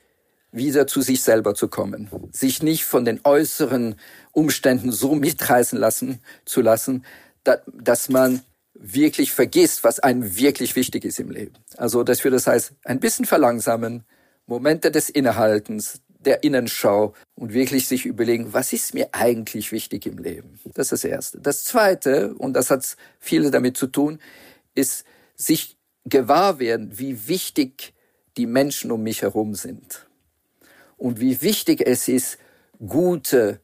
[0.56, 3.96] wieder zu sich selber zu kommen, sich nicht von den äußeren
[4.32, 7.04] Umständen so mitreißen lassen zu lassen,
[7.44, 8.42] dass man
[8.74, 11.54] wirklich vergisst, was einem wirklich wichtig ist im Leben.
[11.76, 14.04] Also, dass wir das heißt, ein bisschen verlangsamen,
[14.46, 20.18] Momente des Innehaltens, der Innenschau und wirklich sich überlegen, was ist mir eigentlich wichtig im
[20.18, 20.58] Leben?
[20.74, 21.40] Das ist das Erste.
[21.40, 24.18] Das Zweite, und das hat viele damit zu tun,
[24.74, 25.04] ist
[25.36, 27.94] sich gewahr werden, wie wichtig
[28.36, 30.05] die Menschen um mich herum sind.
[30.96, 32.38] Und wie wichtig es ist,
[32.84, 33.60] gute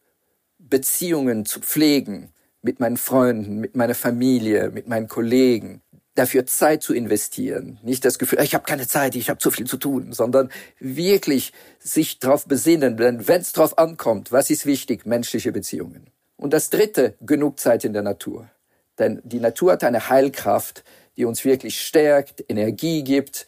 [0.59, 5.83] Beziehungen zu pflegen mit meinen Freunden, mit meiner Familie, mit meinen Kollegen,
[6.15, 7.79] dafür Zeit zu investieren.
[7.83, 11.53] Nicht das Gefühl, ich habe keine Zeit, ich habe zu viel zu tun, sondern wirklich
[11.79, 15.07] sich darauf besinnen, denn wenn es darauf ankommt, was ist wichtig?
[15.07, 16.07] Menschliche Beziehungen.
[16.37, 18.51] Und das Dritte, genug Zeit in der Natur.
[18.99, 20.85] Denn die Natur hat eine Heilkraft,
[21.17, 23.47] die uns wirklich stärkt, Energie gibt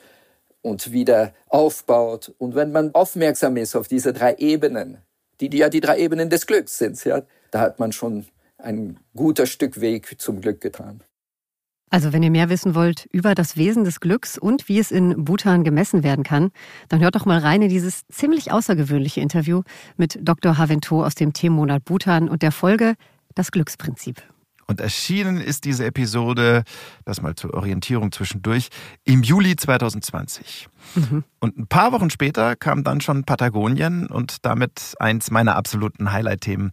[0.64, 2.35] und wieder aufbaut.
[2.38, 4.98] Und wenn man aufmerksam ist auf diese drei Ebenen,
[5.40, 8.24] die, ja die drei Ebenen des Glücks sind, ja, da hat man schon
[8.57, 11.03] ein guter Stück Weg zum Glück getan.
[11.90, 15.24] Also wenn ihr mehr wissen wollt über das Wesen des Glücks und wie es in
[15.24, 16.50] Bhutan gemessen werden kann,
[16.88, 19.62] dann hört doch mal rein in dieses ziemlich außergewöhnliche Interview
[19.96, 20.57] mit Dr.
[20.57, 22.94] Havento aus dem Themenmonat Bhutan und der Folge
[23.35, 24.22] Das Glücksprinzip.
[24.66, 26.64] Und erschienen ist diese Episode,
[27.05, 28.68] das mal zur Orientierung zwischendurch,
[29.05, 30.68] im Juli 2020.
[30.94, 31.24] Mhm.
[31.40, 36.72] Und ein paar Wochen später kam dann schon Patagonien und damit eins meiner absoluten Highlight-Themen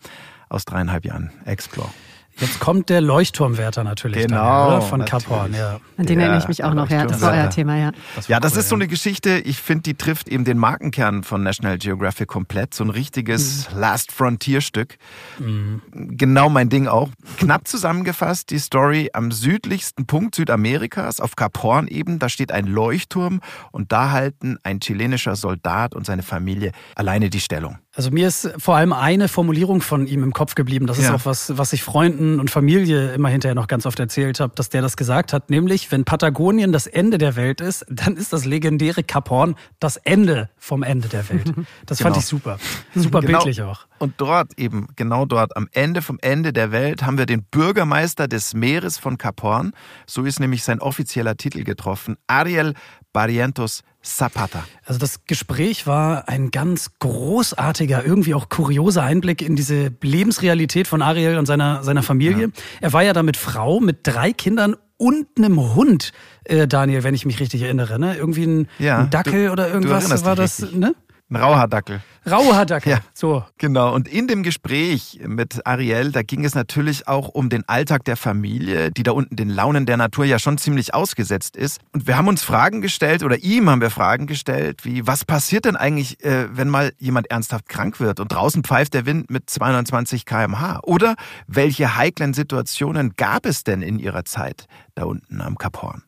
[0.50, 1.90] aus dreieinhalb Jahren, Explore.
[2.40, 4.82] Jetzt kommt der Leuchtturmwärter natürlich genau, oder?
[4.82, 5.54] von Cap Horn.
[5.54, 5.80] Ja.
[5.98, 7.06] An den erinnere ich mich auch noch, ja.
[7.06, 7.92] Das war euer Thema, ja.
[8.16, 11.24] Das ja, das cool, ist so eine Geschichte, ich finde, die trifft eben den Markenkern
[11.24, 12.74] von National Geographic komplett.
[12.74, 13.80] So ein richtiges mhm.
[13.80, 14.98] Last Frontier-Stück.
[15.40, 15.82] Mhm.
[15.92, 17.10] Genau mein Ding auch.
[17.38, 22.66] Knapp zusammengefasst, die Story am südlichsten Punkt Südamerikas, auf Cap Horn eben, da steht ein
[22.66, 23.42] Leuchtturm
[23.72, 27.78] und da halten ein chilenischer Soldat und seine Familie alleine die Stellung.
[27.94, 30.88] Also mir ist vor allem eine Formulierung von ihm im Kopf geblieben.
[30.88, 31.16] Das ist ja.
[31.16, 34.70] auch was, was ich Freunden und Familie immer hinterher noch ganz oft erzählt habe, dass
[34.70, 35.50] der das gesagt hat.
[35.50, 39.98] Nämlich, wenn Patagonien das Ende der Welt ist, dann ist das legendäre Cap Horn das
[39.98, 41.54] Ende vom Ende der Welt.
[41.86, 42.12] Das genau.
[42.12, 42.60] fand ich super.
[42.96, 43.40] Super genau.
[43.40, 43.86] bildlich auch.
[43.98, 48.28] Und dort eben, genau dort, am Ende vom Ende der Welt, haben wir den Bürgermeister
[48.28, 49.74] des Meeres von Cap Horn.
[50.06, 52.18] So ist nämlich sein offizieller Titel getroffen.
[52.28, 52.74] Ariel
[53.14, 54.64] Barrientos Zapata.
[54.84, 61.02] Also das Gespräch war ein ganz großartiger, irgendwie auch kurioser Einblick in diese Lebensrealität von
[61.02, 62.48] Ariel und seiner, seiner Familie.
[62.48, 62.52] Ja.
[62.82, 66.14] Er war ja da mit Frau, mit drei Kindern und einem Hund,
[66.46, 68.00] äh, Daniel, wenn ich mich richtig erinnere.
[68.00, 68.16] Ne?
[68.16, 70.80] Irgendwie ein, ja, ein Dackel du, oder irgendwas war das, richtig.
[70.80, 70.96] ne?
[71.32, 72.02] Ein Rauhaardackel.
[72.30, 72.92] Rauhaardackel.
[72.92, 73.46] Ja, so.
[73.58, 73.96] Genau.
[73.96, 78.18] Und in dem Gespräch mit Ariel, da ging es natürlich auch um den Alltag der
[78.18, 81.80] Familie, die da unten den Launen der Natur ja schon ziemlich ausgesetzt ist.
[81.94, 85.64] Und wir haben uns Fragen gestellt, oder ihm haben wir Fragen gestellt, wie, was passiert
[85.64, 89.50] denn eigentlich, äh, wenn mal jemand ernsthaft krank wird und draußen pfeift der Wind mit
[89.50, 90.82] 220 kmh?
[90.84, 91.16] Oder
[91.48, 94.66] welche heiklen Situationen gab es denn in ihrer Zeit
[94.96, 96.04] da unten am Kap Horn?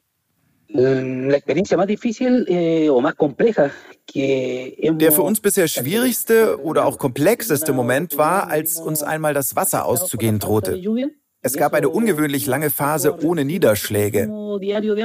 [0.74, 3.72] La experiencia más difícil eh, o más compleja
[4.14, 9.86] der für uns bisher schwierigste oder auch komplexeste Moment war, als uns einmal das Wasser
[9.86, 10.80] auszugehen drohte.
[11.46, 14.28] Es gab eine ungewöhnlich lange Phase ohne Niederschläge.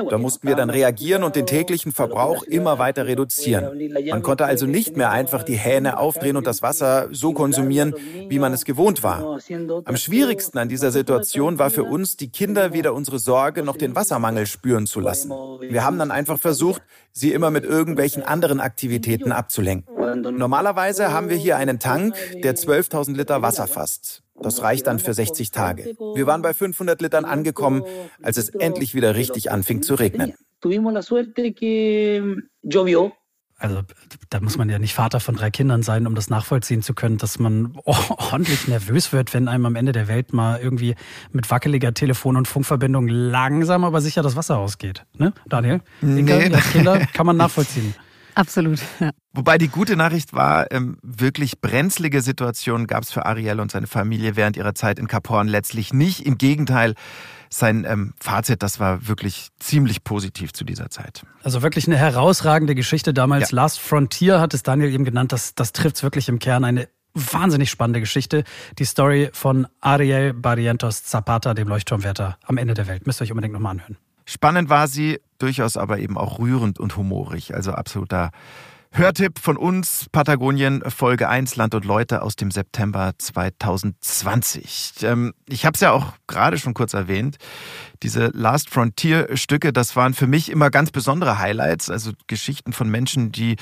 [0.08, 3.76] Da mussten wir dann reagieren und den täglichen Verbrauch immer weiter reduzieren.
[4.08, 7.92] Man konnte also nicht mehr einfach die Hähne aufdrehen und das Wasser so konsumieren,
[8.28, 9.40] wie man es gewohnt war.
[9.84, 13.96] Am schwierigsten an dieser Situation war für uns, die Kinder weder unsere Sorge noch den
[13.96, 15.32] Wassermangel spüren zu lassen.
[15.60, 19.92] Wir haben dann einfach versucht, sie immer mit irgendwelchen anderen Aktivitäten abzulenken.
[20.36, 24.22] Normalerweise haben wir hier einen Tank, der 12.000 Liter Wasser fasst.
[24.42, 25.94] Das reicht dann für 60 Tage.
[26.14, 27.82] Wir waren bei 500 Litern angekommen,
[28.22, 30.34] als es endlich wieder richtig anfing zu regnen.
[33.60, 33.82] Also
[34.30, 37.18] da muss man ja nicht Vater von drei Kindern sein, um das nachvollziehen zu können,
[37.18, 40.94] dass man ordentlich nervös wird, wenn einem am Ende der Welt mal irgendwie
[41.32, 45.04] mit wackeliger Telefon- und Funkverbindung langsam aber sicher das Wasser ausgeht.
[45.16, 45.80] Ne, Daniel?
[46.00, 46.22] Nee.
[46.72, 47.94] Kinder kann man nachvollziehen.
[48.38, 48.78] Absolut.
[49.00, 49.10] Ja.
[49.32, 53.88] Wobei die gute Nachricht war, ähm, wirklich brenzlige Situationen gab es für Ariel und seine
[53.88, 56.24] Familie während ihrer Zeit in Cap Horn letztlich nicht.
[56.24, 56.94] Im Gegenteil,
[57.50, 61.24] sein ähm, Fazit, das war wirklich ziemlich positiv zu dieser Zeit.
[61.42, 63.50] Also wirklich eine herausragende Geschichte damals.
[63.50, 63.56] Ja.
[63.56, 65.32] Last Frontier hat es Daniel eben genannt.
[65.32, 66.62] Das, das trifft es wirklich im Kern.
[66.62, 68.44] Eine wahnsinnig spannende Geschichte.
[68.78, 73.04] Die Story von Ariel Barrientos Zapata, dem Leuchtturmwärter am Ende der Welt.
[73.04, 73.96] Müsst ihr euch unbedingt nochmal anhören.
[74.28, 77.54] Spannend war sie, durchaus aber eben auch rührend und humorig.
[77.54, 78.30] Also absoluter
[78.92, 84.96] Hörtipp von uns, Patagonien, Folge 1, Land und Leute aus dem September 2020.
[85.00, 87.38] Ähm, ich habe es ja auch gerade schon kurz erwähnt.
[88.02, 91.88] Diese Last Frontier-Stücke, das waren für mich immer ganz besondere Highlights.
[91.88, 93.56] Also Geschichten von Menschen, die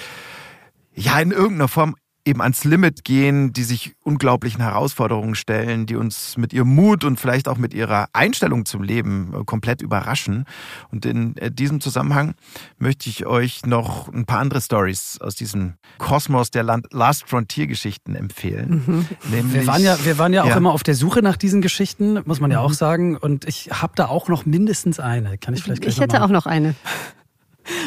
[0.95, 1.95] ja in irgendeiner Form
[2.27, 7.21] eben ans Limit gehen, die sich unglaublichen Herausforderungen stellen, die uns mit ihrem Mut und
[7.21, 10.45] vielleicht auch mit ihrer Einstellung zum Leben äh, komplett überraschen.
[10.91, 12.35] Und in äh, diesem Zusammenhang
[12.79, 18.15] möchte ich euch noch ein paar andere Stories aus diesem Kosmos der Last Frontier Geschichten
[18.15, 18.83] empfehlen.
[18.87, 19.07] Mhm.
[19.31, 20.57] Nämlich, wir waren ja, wir waren ja auch ja.
[20.57, 22.75] immer auf der Suche nach diesen Geschichten, muss man ja auch mhm.
[22.75, 23.17] sagen.
[23.17, 25.39] Und ich habe da auch noch mindestens eine.
[25.39, 26.75] Kann ich vielleicht gleich Ich hätte auch noch eine.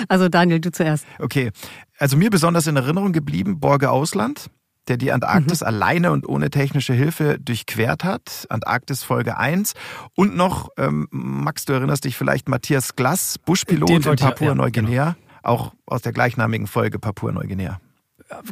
[0.07, 1.05] Also Daniel, du zuerst.
[1.19, 1.51] Okay,
[1.97, 4.49] also mir besonders in Erinnerung geblieben, Borge Ausland,
[4.87, 5.67] der die Antarktis mhm.
[5.67, 8.47] alleine und ohne technische Hilfe durchquert hat.
[8.49, 9.73] Antarktis Folge 1.
[10.15, 14.91] Und noch, ähm, Max, du erinnerst dich vielleicht, Matthias Glass, Buschpilot in Papua-Neuguinea.
[14.91, 15.25] Ja, genau.
[15.43, 17.79] Auch aus der gleichnamigen Folge Papua-Neuguinea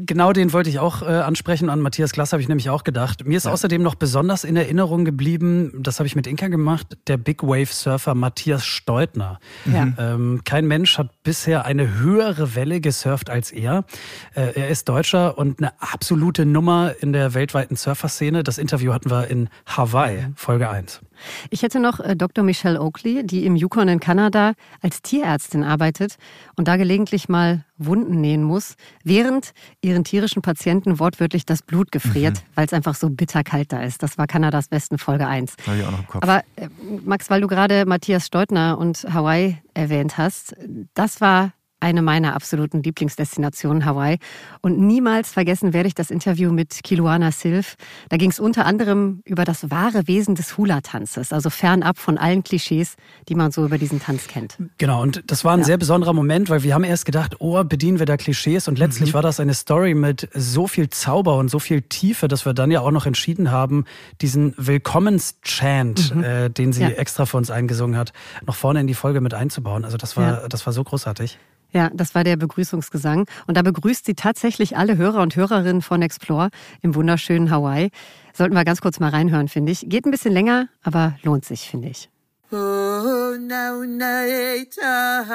[0.06, 1.70] genau den wollte ich auch äh, ansprechen.
[1.70, 3.26] An Matthias Glass habe ich nämlich auch gedacht.
[3.26, 3.52] Mir ist ja.
[3.52, 7.68] außerdem noch besonders in Erinnerung geblieben, das habe ich mit Inka gemacht, der Big Wave
[7.68, 9.40] Surfer Matthias Steutner.
[9.66, 9.88] Ja.
[9.98, 13.86] Ähm, kein Mensch hat bisher eine höhere Welle gesurft als er.
[14.34, 18.44] Äh, er ist Deutscher und eine absolute Nummer in der weltweiten Surferszene.
[18.44, 21.02] Das Interview hatten wir in Hawaii, Folge 1.
[21.49, 22.43] Ich hätte noch äh, Dr.
[22.43, 26.17] Michelle Oakley, die im Yukon in Kanada als Tierärztin arbeitet
[26.56, 32.38] und da gelegentlich mal Wunden nähen muss, während ihren tierischen Patienten wortwörtlich das Blut gefriert,
[32.38, 32.56] mhm.
[32.56, 34.01] weil es einfach so bitterkalt da ist.
[34.03, 35.56] Das war Kanadas besten Folge 1.
[35.80, 36.23] ich auch noch im Kopf.
[36.23, 36.69] Aber äh,
[37.06, 40.56] Max, weil du gerade Matthias Steutner und Hawaii erwähnt hast,
[40.93, 44.18] das war eine meiner absoluten Lieblingsdestinationen Hawaii.
[44.62, 47.76] Und niemals vergessen werde ich das Interview mit Kiluana Silv.
[48.10, 52.44] Da ging es unter anderem über das wahre Wesen des Hula-Tanzes, also fernab von allen
[52.44, 52.96] Klischees,
[53.30, 54.58] die man so über diesen Tanz kennt.
[54.78, 55.66] Genau, und das war ein ja.
[55.66, 59.12] sehr besonderer Moment, weil wir haben erst gedacht, oh, bedienen wir da Klischees und letztlich
[59.12, 59.16] mhm.
[59.16, 62.72] war das eine Story mit so viel Zauber und so viel Tiefe, dass wir dann
[62.72, 63.86] ja auch noch entschieden haben,
[64.22, 66.24] diesen Willkommens-Chant, mhm.
[66.24, 66.90] äh, den sie ja.
[66.90, 68.13] extra für uns eingesungen hat,
[68.46, 69.86] noch vorne in die Folge mit einzubauen.
[69.86, 70.48] Also das war, ja.
[70.48, 71.38] das war so großartig.
[71.71, 73.25] Ja, das war der Begrüßungsgesang.
[73.45, 76.49] Und da begrüßt sie tatsächlich alle Hörer und Hörerinnen von Explore
[76.82, 77.89] im wunderschönen Hawaii.
[78.34, 79.86] Sollten wir ganz kurz mal reinhören, finde ich.
[79.88, 82.10] Geht ein bisschen länger, aber lohnt sich, finde ich.
[82.51, 85.25] Oh, now, naita,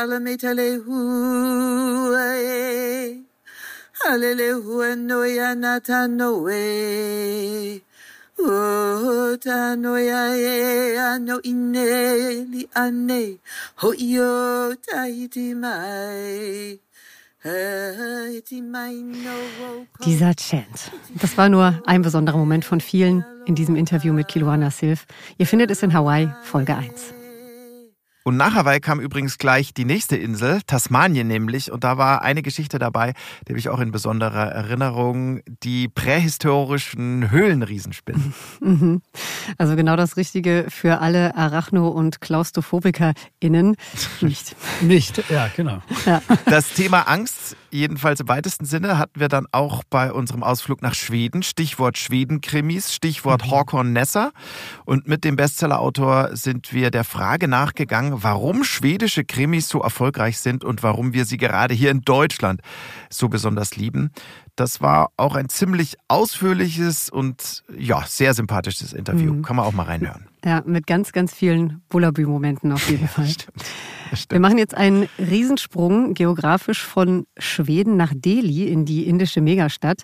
[4.05, 5.55] Hallelujah,
[8.45, 13.39] O tano ya e ano ine li ane
[13.77, 16.81] ho io taiti mai.
[20.05, 20.93] Dieser Chant.
[21.21, 25.07] Das war nur ein besonderer Moment von vielen in diesem Interview mit Kiluana Silv.
[25.39, 27.22] Ihr findet es in Hawaii, Folge 1.
[28.25, 31.73] Und nach Hawaii kam übrigens gleich die nächste Insel, Tasmanien nämlich.
[31.73, 33.15] Und da war eine Geschichte dabei,
[33.47, 38.35] die habe ich auch in besonderer Erinnerung, die prähistorischen Höhlenriesenspinnen.
[38.61, 39.03] Mhm.
[39.59, 43.77] Also genau das Richtige für alle Arachno- und KlaustrophobikerInnen.
[44.21, 44.57] Nicht.
[44.81, 45.83] Nicht, ja, genau.
[46.07, 46.23] Ja.
[46.47, 50.95] Das Thema Angst, jedenfalls im weitesten Sinne, hatten wir dann auch bei unserem Ausflug nach
[50.95, 51.43] Schweden.
[51.43, 54.33] Stichwort Schweden-Krimis, Stichwort Håkon Nesser.
[54.85, 60.65] Und mit dem Bestsellerautor sind wir der Frage nachgegangen, warum schwedische Krimis so erfolgreich sind
[60.65, 62.61] und warum wir sie gerade hier in Deutschland
[63.11, 64.11] so besonders lieben.
[64.57, 69.35] Das war auch ein ziemlich ausführliches und ja, sehr sympathisches Interview.
[69.35, 69.43] Mhm.
[69.43, 70.32] Kann man auch mal reinhören.
[70.45, 73.29] Ja, mit ganz, ganz vielen Bullabü-Momenten auf jeden Fall.
[73.29, 74.33] Stimmt.
[74.33, 80.03] Wir machen jetzt einen Riesensprung geografisch von Schweden nach Delhi in die indische Megastadt.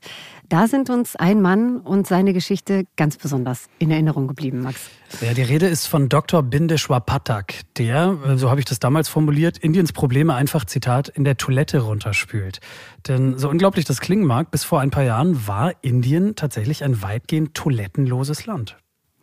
[0.49, 4.89] Da sind uns ein Mann und seine Geschichte ganz besonders in Erinnerung geblieben, Max.
[5.21, 6.43] Ja, die Rede ist von Dr.
[6.43, 11.37] Bindeshwar Pathak, der, so habe ich das damals formuliert, Indiens Probleme einfach, Zitat, in der
[11.37, 12.61] Toilette runterspült.
[13.09, 17.03] Denn so unglaublich das klingen mag, bis vor ein paar Jahren war Indien tatsächlich ein
[17.03, 18.77] weitgehend toilettenloses Land.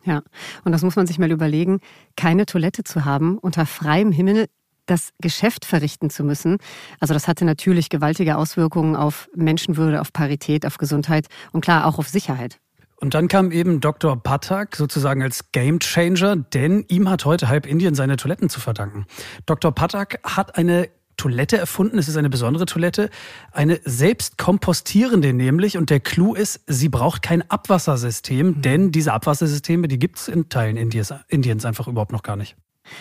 [0.06, 0.22] Ja,
[0.64, 1.80] und das muss man sich mal überlegen,
[2.16, 4.46] keine Toilette zu haben, unter freiem Himmel
[4.86, 6.58] das Geschäft verrichten zu müssen.
[7.00, 11.98] Also das hatte natürlich gewaltige Auswirkungen auf Menschenwürde, auf Parität, auf Gesundheit und klar auch
[11.98, 12.60] auf Sicherheit.
[12.98, 14.16] Und dann kam eben Dr.
[14.22, 19.06] Pathak sozusagen als Gamechanger, denn ihm hat heute halb Indien seine Toiletten zu verdanken.
[19.44, 19.70] Dr.
[19.72, 21.98] Pathak hat eine Toilette erfunden.
[21.98, 23.10] Es ist eine besondere Toilette,
[23.52, 25.76] eine selbstkompostierende nämlich.
[25.76, 28.62] Und der Clou ist, sie braucht kein Abwassersystem, mhm.
[28.62, 32.56] denn diese Abwassersysteme, die gibt es in Teilen Indiens, Indiens einfach überhaupt noch gar nicht.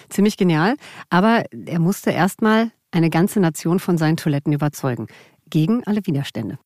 [0.10, 0.76] Ziemlich genial,
[1.10, 5.08] aber er musste erstmal eine ganze Nation von seinen Toiletten überzeugen,
[5.50, 6.58] gegen alle Widerstände.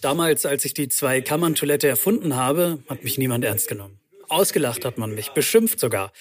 [0.00, 3.98] Damals, als ich die Zwei-Kammern-Toilette erfunden habe, hat mich niemand ernst genommen.
[4.28, 6.12] Ausgelacht hat man mich, beschimpft sogar.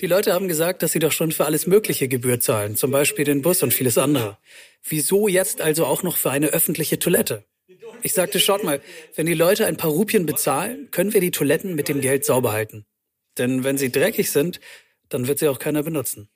[0.00, 3.24] Die Leute haben gesagt, dass sie doch schon für alles Mögliche Gebühr zahlen, zum Beispiel
[3.24, 4.38] den Bus und vieles andere.
[4.82, 7.44] Wieso jetzt also auch noch für eine öffentliche Toilette?
[8.02, 8.80] Ich sagte, schaut mal,
[9.14, 12.52] wenn die Leute ein paar Rupien bezahlen, können wir die Toiletten mit dem Geld sauber
[12.52, 12.86] halten.
[13.36, 14.60] Denn wenn sie dreckig sind,
[15.08, 16.28] dann wird sie auch keiner benutzen.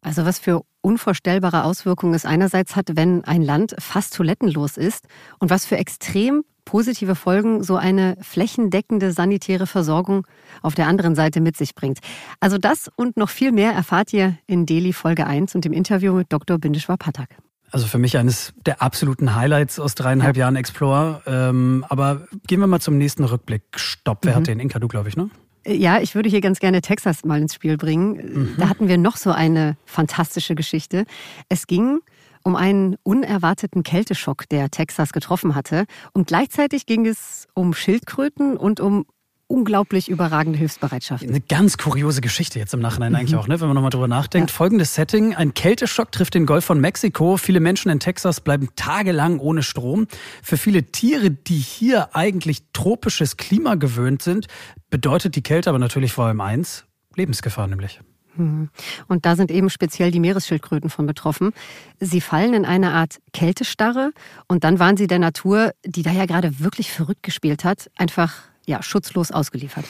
[0.00, 5.06] Also was für unvorstellbare Auswirkungen es einerseits hat, wenn ein Land fast toilettenlos ist
[5.38, 10.26] und was für extrem positive Folgen so eine flächendeckende sanitäre Versorgung
[10.62, 11.98] auf der anderen Seite mit sich bringt.
[12.40, 16.12] Also das und noch viel mehr erfahrt ihr in Delhi Folge 1 und im Interview
[16.12, 16.58] mit Dr.
[16.58, 17.28] Bindeshwar Pathak.
[17.70, 20.42] Also für mich eines der absoluten Highlights aus dreieinhalb ja.
[20.42, 21.22] Jahren Explore.
[21.26, 23.62] Ähm, aber gehen wir mal zum nächsten Rückblick.
[23.74, 24.36] Stopp, wer mhm.
[24.36, 24.60] hat den?
[24.60, 25.28] Inka, du, glaube ich, ne?
[25.66, 28.12] Ja, ich würde hier ganz gerne Texas mal ins Spiel bringen.
[28.12, 28.54] Mhm.
[28.58, 31.04] Da hatten wir noch so eine fantastische Geschichte.
[31.48, 32.00] Es ging
[32.44, 35.86] um einen unerwarteten Kälteschock, der Texas getroffen hatte.
[36.12, 39.06] Und gleichzeitig ging es um Schildkröten und um
[39.46, 41.22] unglaublich überragende Hilfsbereitschaft.
[41.22, 43.38] Eine ganz kuriose Geschichte jetzt im Nachhinein eigentlich mhm.
[43.38, 43.60] auch, ne?
[43.60, 44.50] wenn man nochmal drüber nachdenkt.
[44.50, 44.56] Ja.
[44.56, 47.36] Folgendes Setting, ein Kälteschock trifft den Golf von Mexiko.
[47.36, 50.06] Viele Menschen in Texas bleiben tagelang ohne Strom.
[50.42, 54.46] Für viele Tiere, die hier eigentlich tropisches Klima gewöhnt sind,
[54.90, 58.00] bedeutet die Kälte aber natürlich vor allem eins, Lebensgefahr nämlich.
[58.36, 58.70] Mhm.
[59.08, 61.52] Und da sind eben speziell die Meeresschildkröten von betroffen.
[62.00, 64.12] Sie fallen in eine Art Kältestarre
[64.48, 68.34] und dann waren sie der Natur, die da ja gerade wirklich verrückt gespielt hat, einfach
[68.66, 69.84] ja, schutzlos ausgeliefert.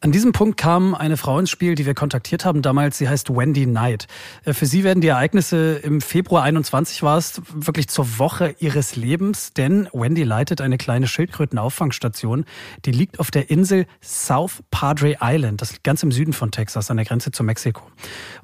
[0.00, 2.98] An diesem Punkt kam eine Frau ins Spiel, die wir kontaktiert haben damals.
[2.98, 4.06] Sie heißt Wendy Knight.
[4.44, 8.94] Äh, für sie werden die Ereignisse im Februar 21 war es wirklich zur Woche ihres
[8.94, 12.44] Lebens, denn Wendy leitet eine kleine Schildkrötenauffangstation.
[12.84, 15.62] Die liegt auf der Insel South Padre Island.
[15.62, 17.82] Das liegt ganz im Süden von Texas, an der Grenze zu Mexiko.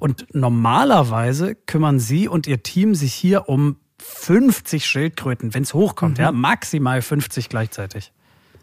[0.00, 6.18] Und normalerweise kümmern sie und ihr Team sich hier um 50 Schildkröten, wenn es hochkommt,
[6.18, 6.24] mhm.
[6.24, 8.12] ja, maximal 50 gleichzeitig.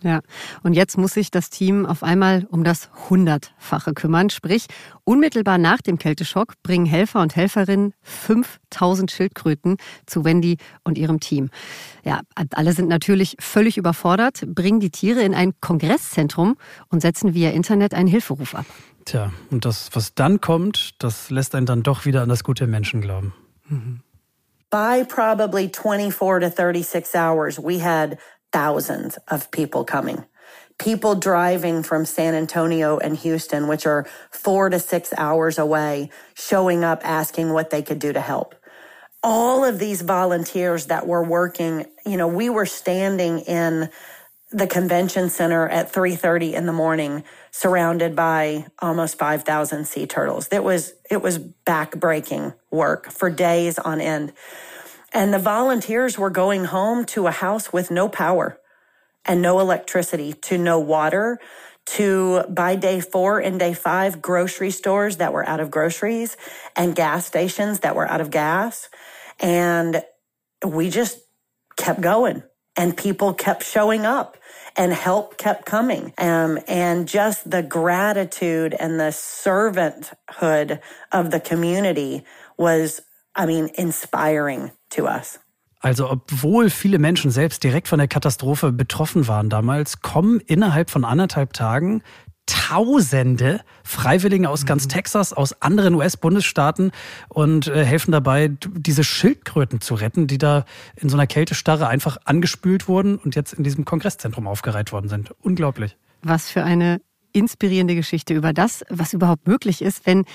[0.04, 0.22] Ja,
[0.64, 4.32] und jetzt muss sich das Team auf einmal um das Hundertfache kümmern.
[4.32, 4.66] Sprich,
[5.04, 11.52] unmittelbar nach dem Kälteschock bringen Helfer und Helferinnen 5000 Schildkröten zu Wendy und ihrem Team.
[12.04, 12.22] Ja,
[12.56, 16.58] alle sind natürlich völlig überfordert, bringen die Tiere in ein Kongresszentrum
[16.90, 18.66] und setzen via Internet einen Hilferuf ab.
[19.06, 22.66] Tja, und das, was dann kommt, das lässt einen dann doch wieder an das gute
[22.66, 23.34] Menschen glauben.
[23.68, 24.02] Mhm.
[24.72, 28.18] By probably 24 to 36 hours, we had
[28.52, 30.26] thousands of people coming.
[30.78, 36.84] People driving from San Antonio and Houston, which are four to six hours away, showing
[36.84, 38.56] up asking what they could do to help.
[39.24, 43.90] All of these volunteers that were working, you know, we were standing in
[44.52, 50.48] the convention center at 3:30 in the morning surrounded by almost 5,000 sea turtles.
[50.52, 54.34] It was it was backbreaking work for days on end.
[55.14, 58.60] And the volunteers were going home to a house with no power
[59.26, 61.40] and no electricity, to no water,
[61.86, 66.38] to by day 4 and day 5 grocery stores that were out of groceries
[66.76, 68.90] and gas stations that were out of gas.
[69.40, 70.04] And
[70.66, 71.20] we just
[71.76, 72.44] kept going
[72.78, 74.38] and people kept showing up
[74.78, 76.14] and help kept coming.
[76.18, 80.80] Um, and just the gratitude and the servanthood
[81.12, 82.24] of the community
[82.58, 83.02] was,
[83.36, 85.40] I mean, inspiring to us.
[85.80, 91.04] Also obwohl viele Menschen selbst direkt von der Katastrophe betroffen waren damals, kommen innerhalb von
[91.04, 92.04] anderthalb Tagen
[92.48, 94.90] Tausende Freiwillige aus ganz mhm.
[94.90, 96.92] Texas, aus anderen US-Bundesstaaten
[97.30, 100.66] und äh, helfen dabei, diese Schildkröten zu retten, die da
[100.96, 105.34] in so einer Kältestarre einfach angespült wurden und jetzt in diesem Kongresszentrum aufgereiht worden sind.
[105.42, 105.98] Unglaublich.
[106.24, 107.00] Was für eine
[107.32, 110.26] inspirierende Geschichte über das, was überhaupt möglich ist, wenn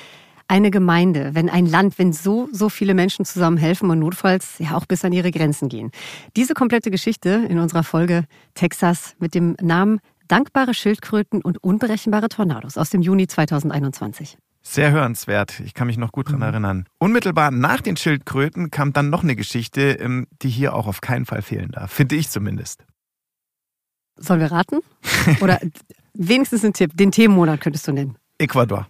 [0.48, 4.76] eine Gemeinde, wenn ein Land, wenn so, so viele Menschen zusammen helfen und notfalls ja
[4.76, 5.90] auch bis an ihre Grenzen gehen.
[6.36, 8.24] Diese komplette Geschichte in unserer Folge
[8.54, 14.36] Texas mit dem Namen Dankbare Schildkröten und unberechenbare Tornados aus dem Juni 2021.
[14.62, 15.60] Sehr hörenswert.
[15.60, 16.42] Ich kann mich noch gut dran mhm.
[16.42, 16.86] erinnern.
[16.98, 21.24] Unmittelbar nach den Schildkröten kam dann noch eine Geschichte, ähm, die hier auch auf keinen
[21.24, 21.92] Fall fehlen darf.
[21.92, 22.84] Finde ich zumindest.
[24.16, 24.80] Sollen wir raten?
[25.40, 25.60] Oder
[26.14, 26.96] wenigstens einen Tipp.
[26.96, 28.16] Den Themenmonat könntest du nennen.
[28.38, 28.88] Ecuador.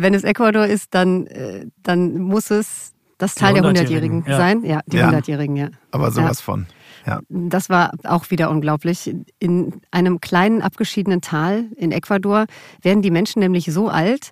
[0.00, 4.36] Wenn es Ecuador ist, dann, äh, dann muss es das Tal der Hundertjährigen ja.
[4.36, 4.64] sein.
[4.64, 5.70] Ja, die Hundertjährigen, ja.
[5.90, 6.44] Aber sowas ja.
[6.44, 6.66] von.
[7.04, 7.20] Ja.
[7.28, 9.12] Das war auch wieder unglaublich.
[9.40, 12.46] In einem kleinen abgeschiedenen Tal in Ecuador
[12.80, 14.30] werden die Menschen nämlich so alt,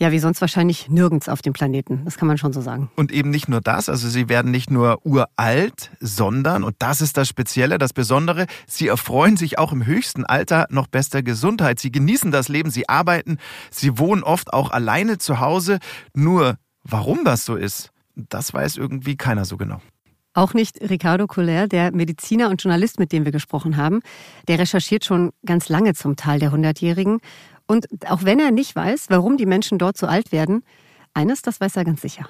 [0.00, 2.00] ja, wie sonst wahrscheinlich nirgends auf dem Planeten.
[2.06, 2.90] Das kann man schon so sagen.
[2.96, 7.18] Und eben nicht nur das, also sie werden nicht nur uralt, sondern, und das ist
[7.18, 11.78] das Spezielle, das Besondere, sie erfreuen sich auch im höchsten Alter noch bester Gesundheit.
[11.80, 13.36] Sie genießen das Leben, sie arbeiten,
[13.70, 15.78] sie wohnen oft auch alleine zu Hause.
[16.14, 19.82] Nur, warum das so ist, das weiß irgendwie keiner so genau.
[20.32, 24.00] Auch nicht Ricardo Coller, der Mediziner und Journalist, mit dem wir gesprochen haben.
[24.48, 27.18] Der recherchiert schon ganz lange zum Tal der Hundertjährigen.
[27.70, 30.64] Und auch wenn er nicht weiß, warum die Menschen dort so alt werden,
[31.14, 32.28] eines, das weiß er ganz sicher.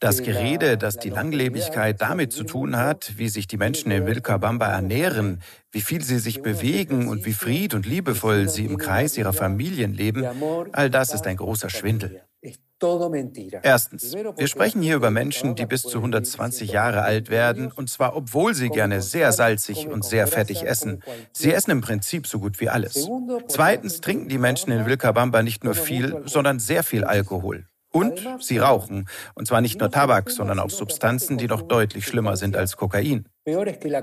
[0.00, 4.66] Das Gerede, dass die Langlebigkeit damit zu tun hat, wie sich die Menschen in Vilcabamba
[4.66, 9.32] ernähren, wie viel sie sich bewegen und wie fried und liebevoll sie im Kreis ihrer
[9.32, 10.26] Familien leben,
[10.72, 12.22] all das ist ein großer Schwindel.
[13.62, 18.16] Erstens, wir sprechen hier über Menschen, die bis zu 120 Jahre alt werden, und zwar
[18.16, 21.02] obwohl sie gerne sehr salzig und sehr fettig essen.
[21.32, 23.08] Sie essen im Prinzip so gut wie alles.
[23.48, 27.66] Zweitens trinken die Menschen in Vilcabamba nicht nur viel, sondern sehr viel Alkohol.
[27.90, 29.08] Und sie rauchen.
[29.34, 33.26] Und zwar nicht nur Tabak, sondern auch Substanzen, die noch deutlich schlimmer sind als Kokain.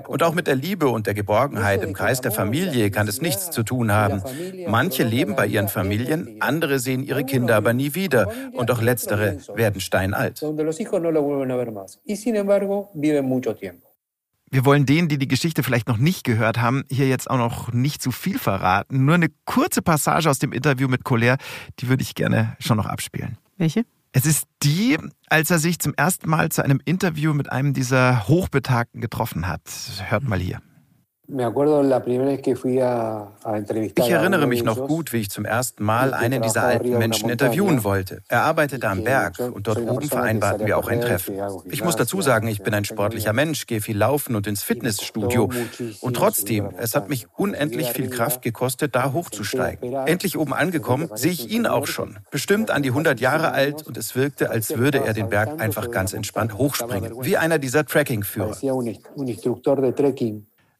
[0.08, 3.52] Und auch mit der Liebe und der Geborgenheit im Kreis der Familie kann es nichts
[3.52, 4.22] zu tun haben.
[4.66, 8.32] Manche leben bei ihren Familien, andere sehen ihre Kinder aber nie wieder.
[8.54, 10.42] Und auch letztere werden steinalt.
[14.48, 17.72] Wir wollen denen, die die Geschichte vielleicht noch nicht gehört haben, hier jetzt auch noch
[17.72, 19.04] nicht zu viel verraten.
[19.04, 21.36] Nur eine kurze Passage aus dem Interview mit Colère,
[21.80, 23.38] die würde ich gerne schon noch abspielen.
[23.56, 23.84] Welche?
[24.12, 24.96] Es ist die,
[25.28, 29.60] als er sich zum ersten Mal zu einem Interview mit einem dieser Hochbetagten getroffen hat.
[30.08, 30.62] Hört mal hier.
[34.06, 37.82] Ich erinnere mich noch gut, wie ich zum ersten Mal einen dieser alten Menschen interviewen
[37.82, 38.22] wollte.
[38.28, 41.34] Er arbeitete am Berg und dort oben vereinbarten wir auch ein Treffen.
[41.70, 45.50] Ich muss dazu sagen, ich bin ein sportlicher Mensch, gehe viel laufen und ins Fitnessstudio.
[46.00, 49.92] Und trotzdem, es hat mich unendlich viel Kraft gekostet, da hochzusteigen.
[50.06, 52.18] Endlich oben angekommen, sehe ich ihn auch schon.
[52.30, 55.90] Bestimmt an die 100 Jahre alt und es wirkte, als würde er den Berg einfach
[55.90, 57.12] ganz entspannt hochspringen.
[57.20, 58.56] Wie einer dieser Trekkingführer.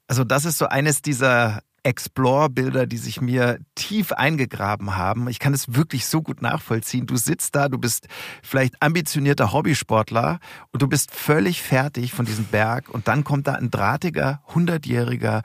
[0.09, 5.29] Also das ist so eines dieser Explore-Bilder, die sich mir tief eingegraben haben.
[5.29, 7.07] Ich kann es wirklich so gut nachvollziehen.
[7.07, 8.09] Du sitzt da, du bist
[8.43, 10.41] vielleicht ambitionierter Hobbysportler
[10.73, 15.43] und du bist völlig fertig von diesem Berg und dann kommt da ein drahtiger, hundertjähriger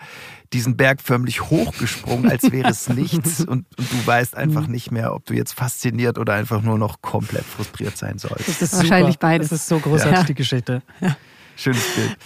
[0.51, 5.14] diesen Berg förmlich hochgesprungen, als wäre es nichts und, und, du weißt einfach nicht mehr,
[5.14, 8.49] ob du jetzt fasziniert oder einfach nur noch komplett frustriert sein sollst.
[8.49, 9.49] Das ist wahrscheinlich beides.
[9.49, 10.24] Das ist so großartig, ja.
[10.24, 10.82] die Geschichte.
[11.01, 11.16] Ja.
[11.55, 12.18] Schönes Bild.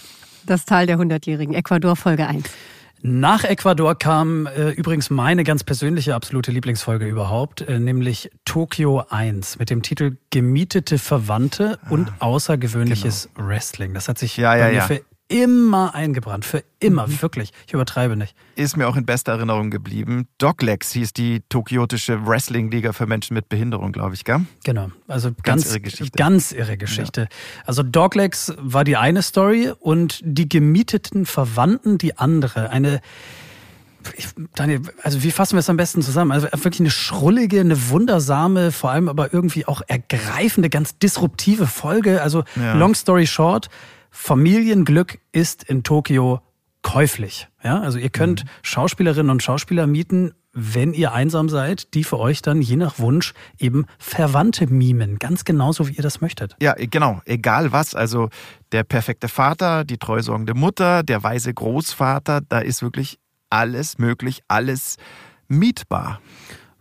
[0.46, 2.44] Das Tal der Hundertjährigen, Ecuador Folge 1.
[3.02, 9.58] Nach Ecuador kam äh, übrigens meine ganz persönliche absolute Lieblingsfolge überhaupt, äh, nämlich Tokio 1
[9.58, 13.48] mit dem Titel Gemietete Verwandte und ah, außergewöhnliches genau.
[13.48, 13.92] Wrestling.
[13.92, 14.86] Das hat sich ja, bei ja, mir ja.
[14.86, 16.44] für immer eingebrannt.
[16.44, 17.22] Für immer, mhm.
[17.22, 17.52] wirklich.
[17.66, 18.34] Ich übertreibe nicht.
[18.54, 20.28] Ist mir auch in bester Erinnerung geblieben.
[20.38, 24.46] Doglex hieß die tokiotische Wrestling-Liga für Menschen mit Behinderung, glaube ich, gell?
[24.64, 24.90] Genau.
[25.08, 26.16] Also ganz, ganz irre Geschichte.
[26.16, 27.22] Ganz irre Geschichte.
[27.22, 27.28] Ja.
[27.66, 32.70] Also Doglex war die eine Story und die gemieteten Verwandten die andere.
[32.70, 33.00] Eine
[34.16, 36.32] ich, Daniel, also wie fassen wir es am besten zusammen?
[36.32, 42.22] Also wirklich eine schrullige, eine wundersame, vor allem aber irgendwie auch ergreifende, ganz disruptive Folge.
[42.22, 42.74] Also ja.
[42.74, 43.68] long story short,
[44.18, 46.40] Familienglück ist in Tokio
[46.82, 47.48] käuflich.
[47.62, 48.48] Ja, also ihr könnt mhm.
[48.62, 53.34] Schauspielerinnen und Schauspieler mieten, wenn ihr einsam seid, die für euch dann je nach Wunsch
[53.58, 56.56] eben Verwandte mimen, ganz genauso wie ihr das möchtet.
[56.60, 57.94] Ja, genau, egal was.
[57.94, 58.30] Also
[58.72, 64.96] der perfekte Vater, die treusorgende Mutter, der weise Großvater, da ist wirklich alles möglich, alles
[65.46, 66.20] mietbar.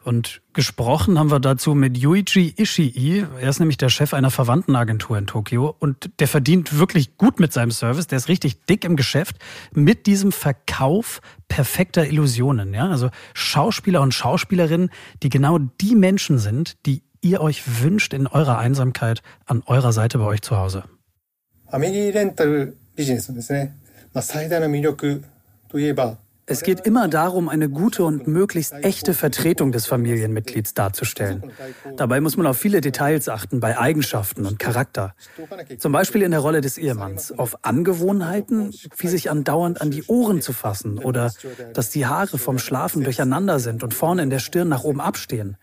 [0.05, 3.27] Und gesprochen haben wir dazu mit Yuichi Ishii.
[3.39, 7.53] Er ist nämlich der Chef einer Verwandtenagentur in Tokio und der verdient wirklich gut mit
[7.53, 8.07] seinem Service.
[8.07, 9.37] Der ist richtig dick im Geschäft
[9.73, 12.73] mit diesem Verkauf perfekter Illusionen.
[12.73, 12.89] Ja?
[12.89, 14.91] Also Schauspieler und Schauspielerinnen,
[15.23, 20.17] die genau die Menschen sind, die ihr euch wünscht in eurer Einsamkeit an eurer Seite
[20.19, 20.85] bei euch zu Hause.
[21.71, 23.77] ファミリーレンタルビジネスのですね、
[24.13, 25.25] まあ、最大の魅力
[25.69, 31.52] といえば es geht immer darum, eine gute und möglichst echte Vertretung des Familienmitglieds darzustellen.
[31.98, 35.16] Dabei muss man auf viele Details achten, bei Eigenschaften und Charakter.
[35.78, 40.42] Zum Beispiel in der Rolle des Ehemanns, auf Angewohnheiten, wie sich andauernd an die Ohren
[40.42, 41.32] zu fassen oder
[41.74, 45.58] dass die Haare vom Schlafen durcheinander sind und vorne in der Stirn nach oben abstehen.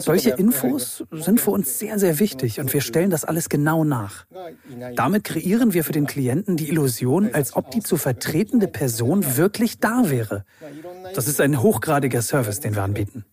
[0.00, 4.26] Solche Infos sind für uns sehr, sehr wichtig und wir stellen das alles genau nach.
[4.94, 9.78] Damit kreieren wir für den Klienten die Illusion, als ob die zu vertretende Person wirklich
[9.78, 10.44] da wäre.
[11.14, 13.24] Das ist ein hochgradiger Service, den wir anbieten.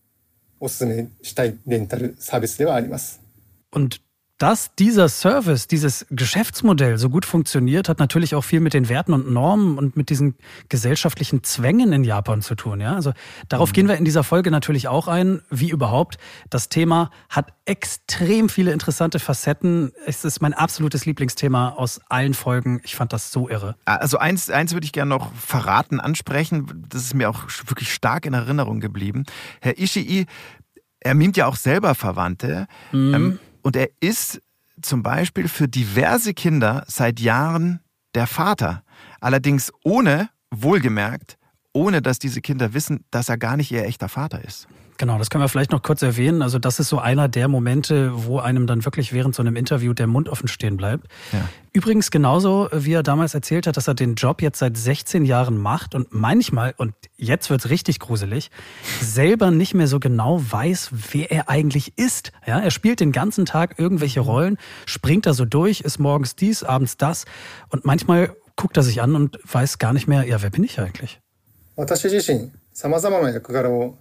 [3.70, 4.00] Und
[4.40, 9.12] dass dieser Service, dieses Geschäftsmodell so gut funktioniert, hat natürlich auch viel mit den Werten
[9.12, 10.34] und Normen und mit diesen
[10.70, 12.80] gesellschaftlichen Zwängen in Japan zu tun.
[12.80, 12.94] Ja?
[12.94, 13.12] Also
[13.50, 13.72] darauf mhm.
[13.74, 16.16] gehen wir in dieser Folge natürlich auch ein, wie überhaupt.
[16.48, 19.92] Das Thema hat extrem viele interessante Facetten.
[20.06, 22.80] Es ist mein absolutes Lieblingsthema aus allen Folgen.
[22.82, 23.76] Ich fand das so irre.
[23.84, 26.86] Also eins, eins würde ich gerne noch verraten, ansprechen.
[26.88, 29.24] Das ist mir auch wirklich stark in Erinnerung geblieben.
[29.60, 30.24] Herr Ishii,
[31.00, 32.68] er mimt ja auch selber Verwandte.
[32.92, 33.14] Mhm.
[33.14, 34.40] Ähm, und er ist
[34.82, 37.80] zum Beispiel für diverse Kinder seit Jahren
[38.14, 38.82] der Vater.
[39.20, 41.38] Allerdings ohne, wohlgemerkt,
[41.72, 44.66] ohne dass diese Kinder wissen, dass er gar nicht ihr echter Vater ist.
[44.99, 46.41] Genau, das können wir vielleicht noch kurz erwähnen.
[46.41, 49.93] Also das ist so einer der Momente, wo einem dann wirklich während so einem Interview
[49.93, 51.07] der Mund offen stehen bleibt.
[51.33, 51.49] Ja.
[51.73, 55.57] Übrigens genauso, wie er damals erzählt hat, dass er den Job jetzt seit 16 Jahren
[55.57, 58.51] macht und manchmal, und jetzt wird's richtig gruselig,
[59.01, 62.31] selber nicht mehr so genau weiß, wer er eigentlich ist.
[62.47, 66.63] Ja, er spielt den ganzen Tag irgendwelche Rollen, springt da so durch, ist morgens dies,
[66.63, 67.25] abends das
[67.67, 70.79] und manchmal guckt er sich an und weiß gar nicht mehr, ja, wer bin ich
[70.79, 71.19] eigentlich?
[71.77, 73.97] 私自身、様々な役柄を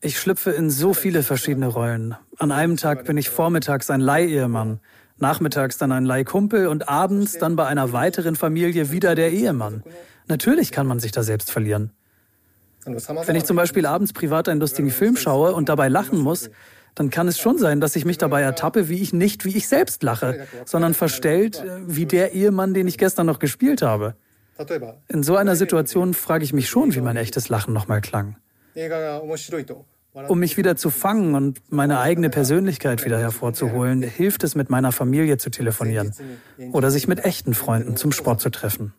[0.00, 2.14] ich schlüpfe in so viele verschiedene Rollen.
[2.38, 4.80] An einem Tag bin ich vormittags ein Leihehemann,
[5.18, 9.82] nachmittags dann ein Leihkumpel und abends dann bei einer weiteren Familie wieder der Ehemann.
[10.28, 11.90] Natürlich kann man sich da selbst verlieren.
[12.84, 16.50] Wenn ich zum Beispiel abends privat einen lustigen Film schaue und dabei lachen muss,
[16.94, 19.68] dann kann es schon sein, dass ich mich dabei ertappe, wie ich nicht wie ich
[19.68, 24.14] selbst lache, sondern verstellt äh, wie der Ehemann, den ich gestern noch gespielt habe.
[25.08, 28.36] In so einer Situation frage ich mich schon, wie mein echtes Lachen nochmal klang.
[30.12, 34.92] Um mich wieder zu fangen und meine eigene Persönlichkeit wieder hervorzuholen, hilft es, mit meiner
[34.92, 36.12] Familie zu telefonieren
[36.72, 38.94] oder sich mit echten Freunden zum Sport zu treffen.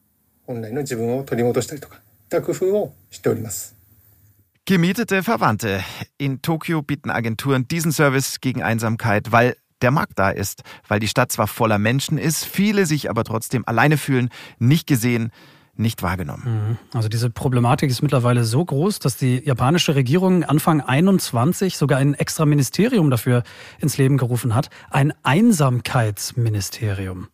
[4.66, 5.84] Gemietete Verwandte.
[6.18, 11.08] In Tokio bieten Agenturen diesen Service gegen Einsamkeit, weil der Markt da ist, weil die
[11.08, 15.32] Stadt zwar voller Menschen ist, viele sich aber trotzdem alleine fühlen, nicht gesehen,
[15.80, 16.44] nicht wahrgenommen.
[16.46, 16.78] Mhm.
[16.98, 22.14] Also diese Problematik ist mittlerweile so groß, dass die japanische Regierung Anfang 21 sogar ein
[22.14, 23.44] extra Ministerium dafür
[23.80, 27.28] ins Leben gerufen hat, ein Einsamkeitsministerium.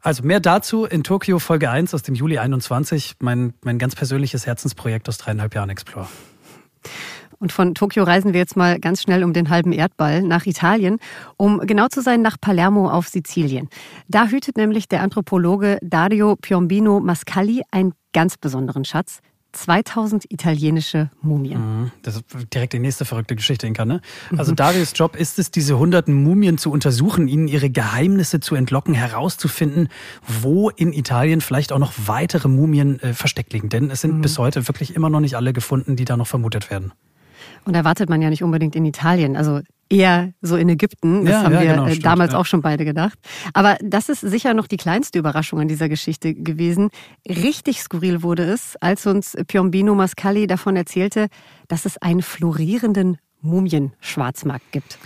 [0.00, 4.46] Also mehr dazu in Tokio Folge 1 aus dem Juli 21, mein, mein ganz persönliches
[4.46, 6.06] Herzensprojekt aus dreieinhalb Jahren Explore.
[7.38, 10.98] Und von Tokio reisen wir jetzt mal ganz schnell um den halben Erdball nach Italien,
[11.36, 13.68] um genau zu sein nach Palermo auf Sizilien.
[14.08, 19.20] Da hütet nämlich der Anthropologe Dario Piombino Mascalli einen ganz besonderen Schatz.
[19.56, 21.60] 2000 italienische Mumien.
[21.60, 21.90] Mhm.
[22.02, 23.84] Das ist direkt die nächste verrückte Geschichte, Inka.
[23.84, 24.00] Ne?
[24.36, 24.56] Also mhm.
[24.56, 29.88] Darius Job ist es, diese hunderten Mumien zu untersuchen, ihnen ihre Geheimnisse zu entlocken, herauszufinden,
[30.26, 33.68] wo in Italien vielleicht auch noch weitere Mumien äh, versteckt liegen.
[33.68, 34.22] Denn es sind mhm.
[34.22, 36.92] bis heute wirklich immer noch nicht alle gefunden, die da noch vermutet werden.
[37.66, 39.36] Und erwartet man ja nicht unbedingt in Italien.
[39.36, 41.24] Also eher so in Ägypten.
[41.24, 42.38] Das ja, haben ja, wir genau, äh, stimmt, damals ja.
[42.38, 43.18] auch schon beide gedacht.
[43.54, 46.90] Aber das ist sicher noch die kleinste Überraschung an dieser Geschichte gewesen.
[47.28, 51.28] Richtig skurril wurde es, als uns Piombino Mascali davon erzählte,
[51.68, 54.98] dass es einen florierenden Mumienschwarzmarkt gibt.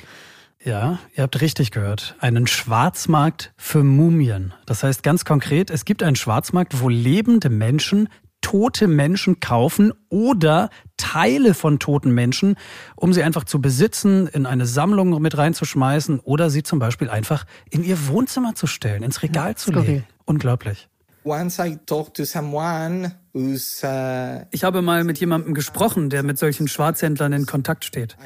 [0.63, 2.17] Ja, ihr habt richtig gehört.
[2.21, 4.53] Einen Schwarzmarkt für Mumien.
[4.67, 8.09] Das heißt ganz konkret, es gibt einen Schwarzmarkt, wo lebende Menschen
[8.41, 12.57] tote Menschen kaufen oder Teile von toten Menschen,
[12.97, 17.45] um sie einfach zu besitzen, in eine Sammlung mit reinzuschmeißen oder sie zum Beispiel einfach
[17.71, 20.05] in ihr Wohnzimmer zu stellen, ins Regal ja, zu legen.
[20.25, 20.89] Unglaublich.
[21.25, 27.33] Once I talked to someone ich habe mal mit jemandem gesprochen, der mit solchen Schwarzhändlern
[27.33, 28.17] in Kontakt steht.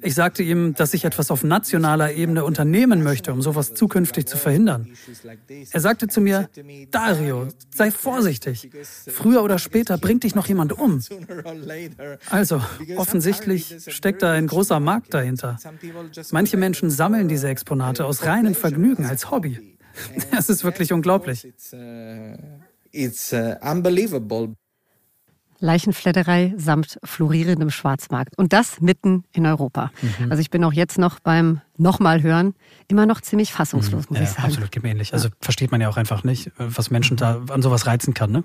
[0.00, 4.38] Ich sagte ihm, dass ich etwas auf nationaler Ebene unternehmen möchte, um sowas zukünftig zu
[4.38, 4.88] verhindern.
[5.72, 6.48] Er sagte zu mir,
[6.90, 8.70] Dario, sei vorsichtig.
[9.08, 11.02] Früher oder später bringt dich noch jemand um.
[12.30, 12.62] Also,
[12.96, 15.58] offensichtlich steckt da ein großer Markt dahinter.
[16.30, 19.76] Manche Menschen sammeln diese Exponate aus reinem Vergnügen als Hobby.
[20.30, 21.50] Das ist wirklich unglaublich.
[22.96, 24.54] It's uh, unbelievable.
[25.58, 28.36] Leichenfledderei samt florierendem Schwarzmarkt.
[28.36, 29.90] Und das mitten in Europa.
[30.02, 30.30] Mhm.
[30.30, 32.54] Also ich bin auch jetzt noch beim nochmal hören
[32.88, 34.44] immer noch ziemlich fassungslos, muss ja, ich sagen.
[34.44, 35.12] Absolut, geht mir ähnlich.
[35.12, 38.32] Also versteht man ja auch einfach nicht, was Menschen da an sowas reizen kann.
[38.32, 38.44] Ne?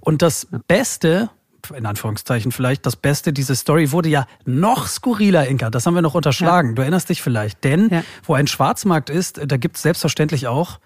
[0.00, 1.30] Und das Beste,
[1.74, 5.70] in Anführungszeichen vielleicht, das Beste, diese Story wurde ja noch skurriler, Inka.
[5.70, 6.70] Das haben wir noch unterschlagen.
[6.70, 6.74] Ja.
[6.74, 7.64] Du erinnerst dich vielleicht.
[7.64, 8.02] Denn ja.
[8.24, 10.80] wo ein Schwarzmarkt ist, da gibt es selbstverständlich auch,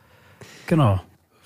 [0.66, 1.00] genau,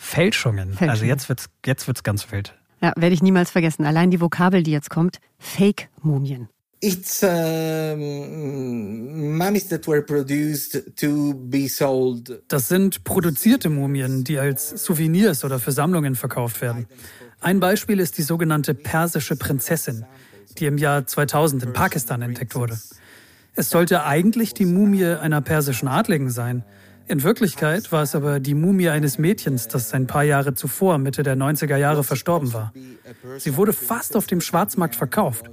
[0.04, 0.68] Fälschungen.
[0.68, 0.90] Fälschungen.
[0.90, 2.54] Also jetzt wird's, jetzt wird's ganz wild.
[2.82, 3.86] Ja, werde ich niemals vergessen.
[3.86, 6.48] Allein die Vokabel, die jetzt kommt, Fake-Mumien.
[6.80, 12.42] It's uh, mummies that were produced to be sold.
[12.48, 16.86] Das sind produzierte Mumien, die als Souvenirs oder für Sammlungen verkauft werden.
[17.40, 20.04] Ein Beispiel ist die sogenannte persische Prinzessin,
[20.58, 22.78] die im Jahr 2000 in Pakistan entdeckt wurde.
[23.54, 26.64] Es sollte eigentlich die Mumie einer persischen Adligen sein.
[27.06, 31.22] In Wirklichkeit war es aber die Mumie eines Mädchens, das ein paar Jahre zuvor, Mitte
[31.22, 32.72] der 90er Jahre, verstorben war.
[33.38, 35.44] Sie wurde fast auf dem Schwarzmarkt verkauft.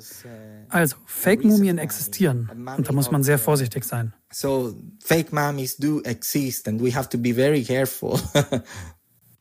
[0.69, 4.13] Also, Fake-Mumien existieren und da muss man sehr vorsichtig sein.
[4.31, 4.73] So,
[5.03, 8.19] fake mummies do exist and we have to be very careful.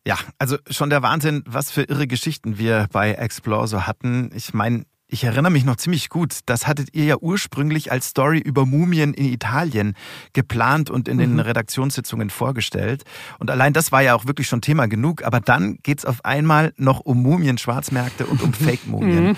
[0.07, 4.31] Ja, also schon der Wahnsinn, was für irre Geschichten wir bei Explore so hatten.
[4.35, 6.39] Ich meine, ich erinnere mich noch ziemlich gut.
[6.47, 9.95] Das hattet ihr ja ursprünglich als Story über Mumien in Italien
[10.33, 11.41] geplant und in den mhm.
[11.41, 13.05] Redaktionssitzungen vorgestellt.
[13.39, 15.25] Und allein das war ja auch wirklich schon Thema genug.
[15.25, 19.31] Aber dann geht's auf einmal noch um Mumien, Schwarzmärkte und um Fake-Mumien.
[19.31, 19.37] Mhm.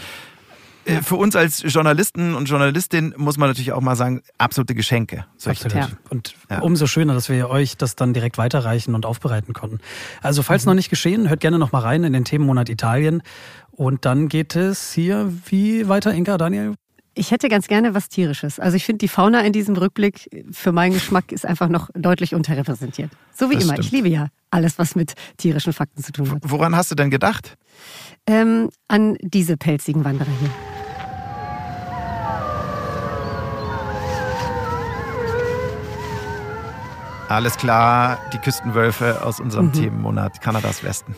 [0.85, 5.27] Äh, für uns als Journalisten und Journalistin muss man natürlich auch mal sagen, absolute Geschenke.
[5.45, 5.75] Absolut.
[5.75, 5.89] Ja.
[6.11, 6.61] Und ja.
[6.61, 9.79] umso schöner, dass wir euch das dann direkt weiterreichen und aufbereiten konnten.
[10.23, 10.71] Also falls mhm.
[10.71, 13.23] noch nicht geschehen, hört gerne noch mal rein in den Themenmonat Italien.
[13.83, 16.75] Und dann geht es hier wie weiter, Inka, Daniel?
[17.15, 18.61] Ich hätte ganz gerne was Tierisches.
[18.61, 22.33] Also ich finde, die Fauna in diesem Rückblick für meinen Geschmack ist einfach noch deutlich
[22.33, 23.11] unterrepräsentiert.
[23.35, 23.73] So wie das immer.
[23.73, 23.87] Stimmt.
[23.87, 26.39] Ich liebe ja alles, was mit tierischen Fakten zu tun hat.
[26.45, 27.57] Woran hast du denn gedacht?
[28.29, 30.51] Ähm, an diese pelzigen Wanderer hier.
[37.29, 39.73] Alles klar, die Küstenwölfe aus unserem mhm.
[39.73, 41.17] Themenmonat Kanadas Westen.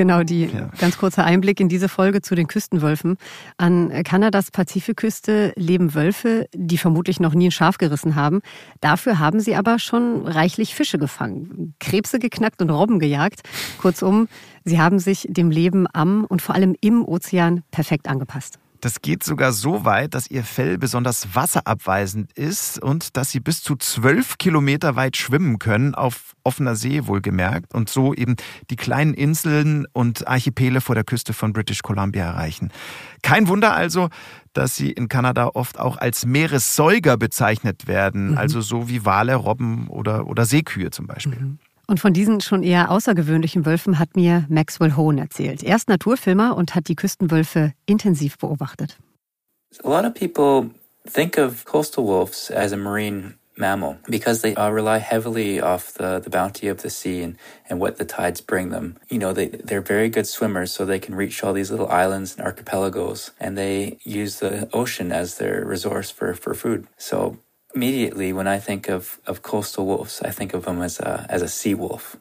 [0.00, 0.70] Genau, die ja.
[0.78, 3.18] ganz kurzer Einblick in diese Folge zu den Küstenwölfen.
[3.58, 8.40] An Kanadas Pazifikküste leben Wölfe, die vermutlich noch nie ein Schaf gerissen haben.
[8.80, 13.42] Dafür haben sie aber schon reichlich Fische gefangen, Krebse geknackt und Robben gejagt.
[13.76, 14.28] Kurzum,
[14.64, 18.58] sie haben sich dem Leben am und vor allem im Ozean perfekt angepasst.
[18.80, 23.62] Das geht sogar so weit, dass ihr Fell besonders wasserabweisend ist und dass sie bis
[23.62, 28.36] zu zwölf Kilometer weit schwimmen können, auf offener See wohlgemerkt, und so eben
[28.70, 32.70] die kleinen Inseln und Archipele vor der Küste von British Columbia erreichen.
[33.22, 34.08] Kein Wunder also,
[34.54, 38.38] dass sie in Kanada oft auch als Meeressäuger bezeichnet werden, mhm.
[38.38, 41.38] also so wie Wale, Robben oder, oder Seekühe zum Beispiel.
[41.38, 41.58] Mhm.
[41.90, 45.64] Und von diesen schon eher außergewöhnlichen Wölfen hat mir Maxwell Hohn erzählt.
[45.64, 48.96] Er ist Naturfilmer und hat die Küstenwölfe intensiv beobachtet.
[49.82, 50.70] A lot of people
[51.04, 56.20] think of coastal wolves as a marine mammal because they uh, rely heavily off the,
[56.20, 57.36] the bounty of the sea and,
[57.68, 58.96] and what the tides bring them.
[59.08, 62.36] You know, they, they're very good swimmers, so they can reach all these little islands
[62.36, 66.86] and archipelagos, and they use the ocean as their resource for, for food.
[66.98, 67.38] So
[67.74, 71.42] immediately when I think of, of coastal wolves, I think of them as a, as
[71.42, 72.18] a sea wolf.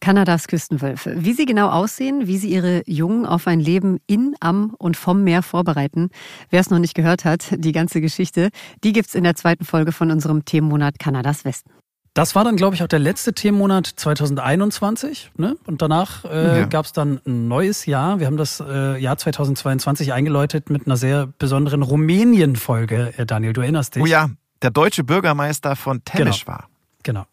[0.00, 1.14] Kanadas Küstenwölfe.
[1.22, 5.24] Wie sie genau aussehen, wie sie ihre Jungen auf ein Leben in, am und vom
[5.24, 6.08] Meer vorbereiten.
[6.48, 8.48] Wer es noch nicht gehört hat, die ganze Geschichte,
[8.82, 11.70] die gibt's in der zweiten Folge von unserem Themenmonat Kanadas Westen.
[12.14, 15.30] Das war dann, glaube ich, auch der letzte Themenmonat 2021.
[15.36, 15.56] Ne?
[15.66, 16.66] Und danach äh, ja.
[16.66, 18.18] gab es dann ein neues Jahr.
[18.18, 23.14] Wir haben das äh, Jahr 2022 eingeläutet mit einer sehr besonderen Rumänien-Folge.
[23.16, 24.02] Äh, Daniel, du erinnerst dich?
[24.02, 24.30] Oh ja,
[24.62, 26.58] der deutsche Bürgermeister von Temesch genau.
[26.58, 26.68] war.
[27.02, 27.24] Genau.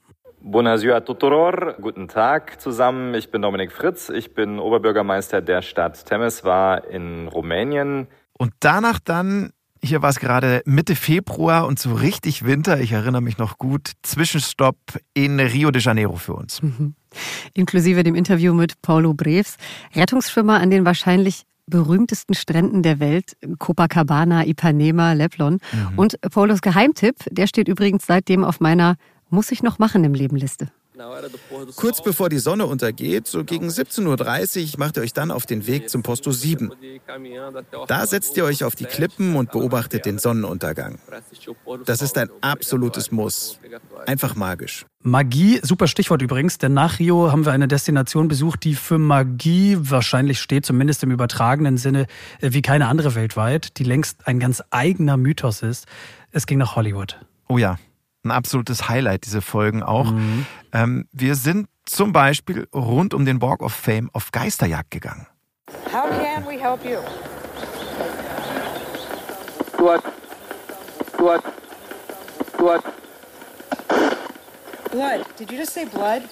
[0.41, 3.13] Buonasera tuturor, guten Tag zusammen.
[3.15, 8.07] Ich bin Dominik Fritz, ich bin Oberbürgermeister der Stadt Temeswar in Rumänien.
[8.38, 9.51] Und danach dann
[9.84, 12.80] hier war es gerade Mitte Februar und so richtig Winter.
[12.80, 13.91] Ich erinnere mich noch gut.
[14.01, 14.78] Zwischenstopp
[15.13, 16.61] in Rio de Janeiro für uns.
[16.61, 16.95] Mhm.
[17.53, 19.57] Inklusive dem Interview mit Paulo Breves.
[19.95, 25.59] Rettungsschwimmer an den wahrscheinlich berühmtesten Stränden der Welt, Copacabana, Ipanema, Leblon.
[25.72, 25.99] Mhm.
[25.99, 28.95] Und Paulos Geheimtipp, der steht übrigens seitdem auf meiner
[29.30, 30.72] Muss ich noch machen im Leben Liste.
[31.75, 35.67] Kurz bevor die Sonne untergeht, so gegen 17.30 Uhr, macht ihr euch dann auf den
[35.67, 36.71] Weg zum Posto 7.
[37.87, 40.99] Da setzt ihr euch auf die Klippen und beobachtet den Sonnenuntergang.
[41.85, 43.59] Das ist ein absolutes Muss.
[44.05, 44.85] Einfach magisch.
[45.03, 49.77] Magie, super Stichwort übrigens, denn nach Rio haben wir eine Destination besucht, die für Magie
[49.79, 52.07] wahrscheinlich steht, zumindest im übertragenen Sinne,
[52.41, 55.85] äh, wie keine andere weltweit, die längst ein ganz eigener Mythos ist.
[56.31, 57.19] Es ging nach Hollywood.
[57.47, 57.77] Oh ja,
[58.28, 60.11] ein absolutes Highlight, diese Folgen auch.
[60.11, 60.45] Mhm.
[60.73, 65.28] Ähm, wir sind zum Beispiel rund um den Walk of Fame auf Geisterjagd gegangen.
[65.91, 66.99] How can we help you?
[69.78, 70.01] Blood.
[71.17, 71.43] Blood.
[72.57, 72.84] Blood.
[74.91, 75.25] Blood.
[75.38, 76.23] Did you just say blood?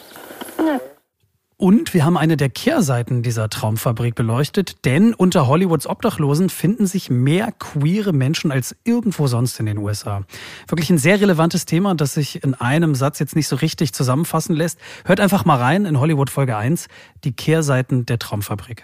[1.58, 7.10] Und wir haben eine der Kehrseiten dieser Traumfabrik beleuchtet, denn unter Hollywoods Obdachlosen finden sich
[7.10, 10.24] mehr queere Menschen als irgendwo sonst in den USA.
[10.68, 14.54] Wirklich ein sehr relevantes Thema, das sich in einem Satz jetzt nicht so richtig zusammenfassen
[14.54, 14.80] lässt.
[15.06, 16.88] Hört einfach mal rein in Hollywood Folge 1,
[17.24, 18.84] die Kehrseiten der Traumfabrik.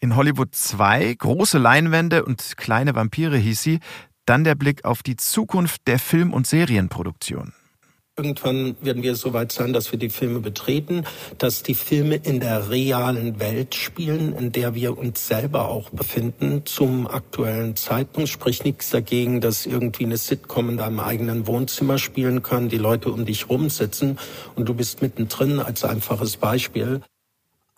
[0.00, 3.80] In Hollywood 2, große Leinwände und kleine Vampire hieß sie,
[4.26, 7.54] dann der Blick auf die Zukunft der Film- und Serienproduktion.
[8.20, 11.04] Irgendwann werden wir so weit sein, dass wir die Filme betreten,
[11.38, 16.66] dass die Filme in der realen Welt spielen, in der wir uns selber auch befinden
[16.66, 18.28] zum aktuellen Zeitpunkt.
[18.28, 23.10] Sprich nichts dagegen, dass irgendwie eine Sitcom in deinem eigenen Wohnzimmer spielen kann, die Leute
[23.10, 24.18] um dich rumsitzen
[24.54, 27.00] und du bist mittendrin als einfaches Beispiel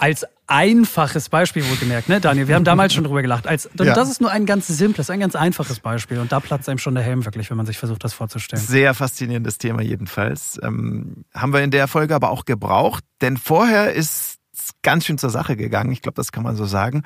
[0.02, 2.48] als einfaches Beispiel wohlgemerkt, ne, Daniel?
[2.48, 3.46] Wir haben damals schon drüber gelacht.
[3.46, 3.94] Als, ja.
[3.94, 6.18] Das ist nur ein ganz simples, ein ganz einfaches Beispiel.
[6.18, 8.60] Und da platzt einem schon der Helm wirklich, wenn man sich versucht, das vorzustellen.
[8.60, 10.58] Sehr faszinierendes Thema jedenfalls.
[10.60, 14.38] Ähm, haben wir in der Folge aber auch gebraucht, denn vorher ist
[14.82, 15.92] ganz schön zur Sache gegangen.
[15.92, 17.04] Ich glaube, das kann man so sagen.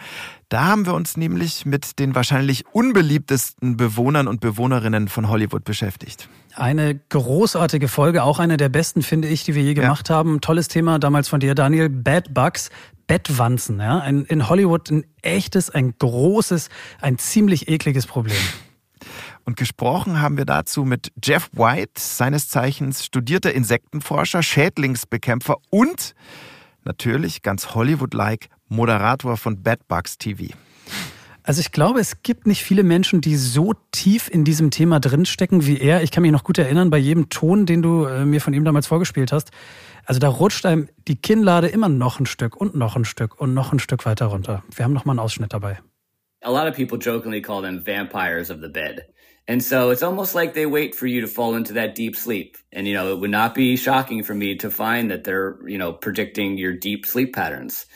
[0.49, 6.30] Da haben wir uns nämlich mit den wahrscheinlich unbeliebtesten Bewohnern und Bewohnerinnen von Hollywood beschäftigt.
[6.57, 10.14] Eine großartige Folge, auch eine der besten, finde ich, die wir je gemacht ja.
[10.14, 10.40] haben.
[10.40, 11.90] Tolles Thema damals von dir, Daniel.
[11.90, 12.70] Bad Bugs,
[13.07, 13.78] Bettwanzen.
[13.78, 13.98] Ja?
[13.98, 18.40] Ein, in Hollywood ein echtes, ein großes, ein ziemlich ekliges Problem.
[19.44, 26.14] Und gesprochen haben wir dazu mit Jeff White, seines Zeichens studierter Insektenforscher, Schädlingsbekämpfer und
[26.84, 30.54] natürlich ganz Hollywood-like Moderator von Bad Bugs TV.
[31.47, 35.64] Also ich glaube, es gibt nicht viele Menschen, die so tief in diesem Thema drinstecken
[35.64, 36.03] wie er.
[36.03, 38.64] Ich kann mich noch gut erinnern, bei jedem Ton, den du äh, mir von ihm
[38.64, 39.53] damals vorgespielt hast.
[40.05, 43.55] Also da rutscht einem die Kinnlade immer noch ein Stück und noch ein Stück und
[43.55, 44.64] noch ein Stück weiter runter.
[44.74, 45.78] Wir haben noch mal einen Ausschnitt dabei.
[46.42, 49.07] A lot of people jokingly call them vampires of the bed.
[49.47, 52.57] And so it's almost like they wait for you to fall into that deep sleep.
[52.72, 55.78] And, you know, it would not be shocking for me to find that they're, you
[55.78, 57.86] know, predicting your deep sleep patterns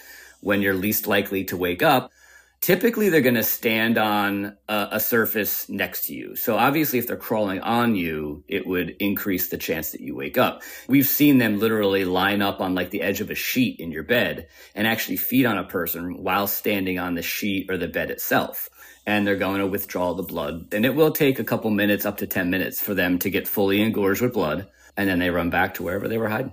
[0.40, 2.12] when you're least likely to wake up.
[2.60, 6.36] Typically, they're going to stand on a, a, surface next to you.
[6.36, 10.36] So obviously, if they're crawling on you, it would increase the chance that you wake
[10.36, 10.62] up.
[10.86, 14.02] We've seen them literally line up on like the edge of a sheet in your
[14.02, 18.10] bed and actually feed on a person while standing on the sheet or the bed
[18.10, 18.68] itself.
[19.06, 20.74] And they're going to withdraw the blood.
[20.74, 23.48] And it will take a couple minutes, up to 10 minutes for them to get
[23.48, 24.68] fully engorged with blood.
[24.98, 26.52] And then they run back to wherever they were hiding.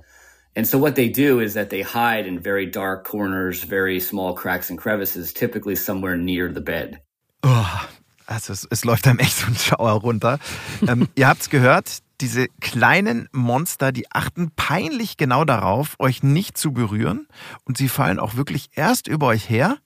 [0.57, 4.33] And so what they do is that they hide in very dark corners, very small
[4.33, 6.99] cracks and crevices, typically somewhere near the bed.
[7.43, 7.87] Oh,
[8.25, 10.39] also es, es läuft einem echt so ein Schauer runter.
[10.87, 16.71] ähm, ihr habt's gehört, diese kleinen Monster, die achten peinlich genau darauf, euch nicht zu
[16.71, 17.27] berühren.
[17.65, 19.77] Und sie fallen auch wirklich erst über euch her,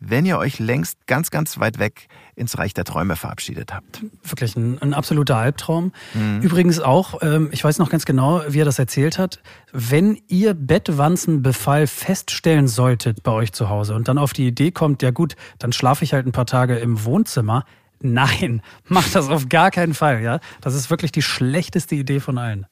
[0.00, 4.02] wenn ihr euch längst ganz, ganz weit weg ins Reich der Träume verabschiedet habt.
[4.22, 5.92] Wirklich ein, ein absoluter Albtraum.
[6.14, 6.42] Mhm.
[6.42, 9.40] Übrigens auch, ähm, ich weiß noch ganz genau, wie er das erzählt hat,
[9.72, 15.02] wenn ihr Bettwanzenbefall feststellen solltet bei euch zu Hause und dann auf die Idee kommt,
[15.02, 17.64] ja gut, dann schlafe ich halt ein paar Tage im Wohnzimmer.
[18.00, 20.40] Nein, macht das auf gar keinen Fall, ja.
[20.60, 22.66] Das ist wirklich die schlechteste Idee von allen.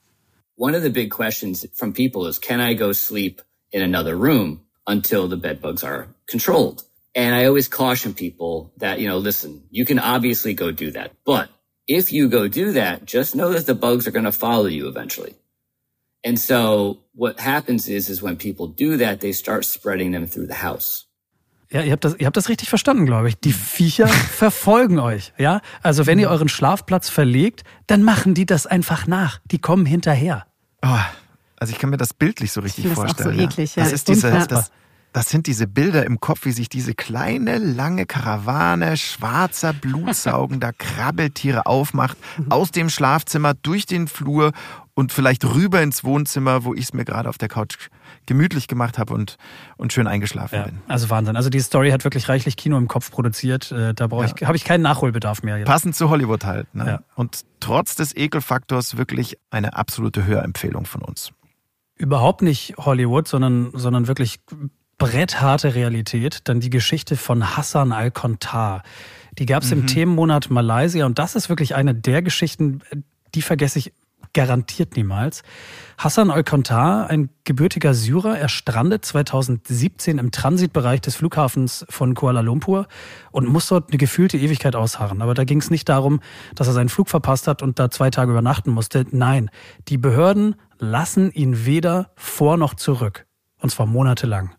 [0.56, 4.60] One of the big questions from people is, can I go sleep in another room
[4.86, 6.84] until the bedbugs are controlled?
[7.14, 11.12] And I always caution people that, you know, listen, you can obviously go do that,
[11.24, 11.48] but
[11.86, 14.88] if you go do that, just know that the bugs are going to follow you
[14.88, 15.34] eventually.
[16.24, 20.46] And so what happens is, is when people do that, they start spreading them through
[20.48, 21.06] the house.
[21.70, 23.36] Ja, ihr habt das, ihr habt das richtig verstanden, glaube ich.
[23.38, 24.06] Die Viecher
[24.38, 25.32] verfolgen euch.
[25.38, 29.40] Ja, also wenn ihr euren Schlafplatz verlegt, dann machen die das einfach nach.
[29.50, 30.46] Die kommen hinterher.
[30.82, 30.88] Oh,
[31.56, 33.38] also ich kann mir das bildlich so richtig Ich finde das auch vorstellen.
[33.38, 33.84] so eklig, ja.
[33.84, 34.58] Das ist diese, Unfassbar.
[34.58, 34.70] das,
[35.14, 41.64] das sind diese Bilder im Kopf, wie sich diese kleine, lange Karawane schwarzer, blutsaugender Krabbeltiere
[41.66, 42.50] aufmacht, Mhm.
[42.52, 44.52] aus dem Schlafzimmer, durch den Flur
[44.94, 47.76] und vielleicht rüber ins Wohnzimmer, wo ich es mir gerade auf der Couch
[48.26, 49.36] gemütlich gemacht habe und,
[49.76, 50.78] und schön eingeschlafen bin.
[50.88, 51.36] Also Wahnsinn.
[51.36, 53.70] Also die Story hat wirklich reichlich Kino im Kopf produziert.
[53.72, 55.58] Äh, Da brauche ich, habe ich keinen Nachholbedarf mehr.
[55.58, 55.66] Jetzt.
[55.66, 56.72] Passend zu Hollywood halt.
[56.74, 56.86] Ne?
[56.86, 57.00] Ja.
[57.14, 61.30] Und trotz des Ekelfaktors wirklich eine absolute Hörempfehlung von uns.
[61.96, 64.40] Überhaupt nicht Hollywood, sondern, sondern wirklich
[64.98, 66.40] brettharte Realität.
[66.44, 68.82] Dann die Geschichte von Hassan al-Kontar.
[69.38, 69.86] Die gab es im Mhm.
[69.86, 72.82] Themenmonat Malaysia und das ist wirklich eine der Geschichten,
[73.34, 73.92] die vergesse ich
[74.34, 75.42] garantiert niemals.
[75.96, 82.86] Hassan al-Kontar, ein gebürtiger Syrer, er strandet 2017 im Transitbereich des Flughafens von Kuala Lumpur
[83.30, 85.22] und muss dort eine gefühlte Ewigkeit ausharren.
[85.22, 86.20] Aber da ging es nicht darum,
[86.54, 89.06] dass er seinen Flug verpasst hat und da zwei Tage übernachten musste.
[89.10, 89.50] Nein,
[89.88, 93.26] die Behörden lassen ihn weder vor noch zurück.
[93.60, 94.54] Und zwar monatelang.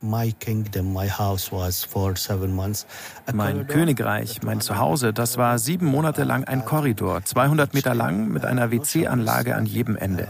[0.00, 2.86] My kingdom, my house was for seven months.
[3.26, 8.28] A Mein Königreich, mein Zuhause, das war sieben Monate lang ein Korridor, 200 Meter lang
[8.28, 10.28] mit einer WC-Anlage an jedem Ende.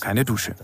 [0.00, 0.54] Keine Dusche.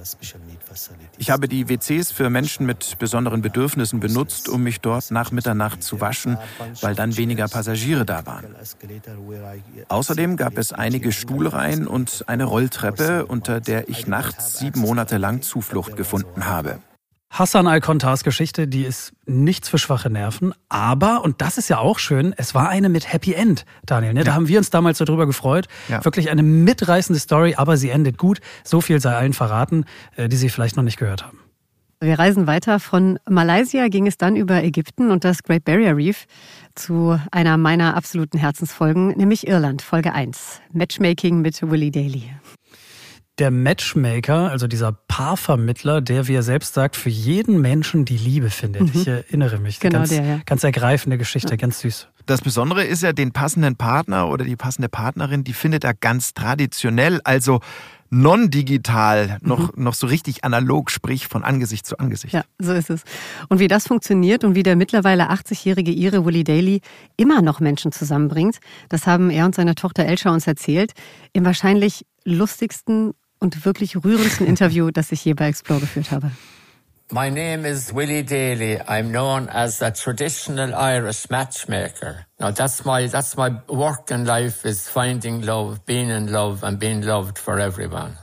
[1.19, 5.83] Ich habe die WCs für Menschen mit besonderen Bedürfnissen benutzt, um mich dort nach Mitternacht
[5.83, 6.39] zu waschen,
[6.81, 8.47] weil dann weniger Passagiere da waren.
[9.89, 15.43] Außerdem gab es einige Stuhlreihen und eine Rolltreppe, unter der ich nachts sieben Monate lang
[15.43, 16.79] Zuflucht gefunden habe.
[17.31, 21.99] Hassan al-Kontars Geschichte, die ist nichts für schwache Nerven, aber, und das ist ja auch
[21.99, 24.15] schön, es war eine mit Happy End, Daniel.
[24.15, 24.25] Ne?
[24.25, 24.35] Da Ja.
[24.35, 25.67] haben wir uns damals so drüber gefreut.
[25.89, 26.03] Ja.
[26.05, 28.41] Wirklich eine mitreißende Story, aber sie endet gut.
[28.65, 29.85] So viel sei allen verraten,
[30.17, 31.39] äh, die sie vielleicht noch nicht gehört haben.
[32.01, 32.79] Wir reisen weiter.
[32.81, 36.27] Von Malaysia ging es dann über Ägypten und das Great Barrier Reef
[36.77, 40.61] zu einer meiner absoluten Herzensfolgen, nämlich Irland, Folge 1.
[40.73, 42.31] Matchmaking mit Willie Daly.
[43.39, 48.51] Der Matchmaker, also dieser Paarvermittler, der, wie er selbst sagt, für jeden Menschen die Liebe
[48.51, 48.83] findet.
[48.83, 49.01] Mhm.
[49.01, 49.79] Ich erinnere mich.
[49.79, 50.41] Genau ganz, der, ja.
[50.45, 52.09] ganz ergreifende Geschichte, ganz süß.
[52.27, 56.35] Das Besondere ist ja, den passenden Partner oder die passende Partnerin, die findet er ganz
[56.35, 57.61] traditionell, also
[58.11, 62.35] non-digital, noch, noch so richtig analog, sprich von Angesicht zu Angesicht.
[62.35, 63.03] Ja, so ist es.
[63.49, 66.81] Und wie das funktioniert und wie der mittlerweile 80-jährige Ire Willie Daly
[67.17, 68.59] immer noch Menschen zusammenbringt,
[68.89, 70.93] das haben er und seine Tochter Elsha uns erzählt,
[71.33, 76.31] im wahrscheinlich lustigsten und wirklich rührendsten Interview, das ich je bei Explore geführt habe.
[77.11, 78.77] My name is Willie Daly.
[78.87, 82.27] I'm known as a traditional Irish matchmaker.
[82.39, 86.79] Now that's my that's my work in life is finding love, being in love and
[86.79, 88.19] being loved for everyone.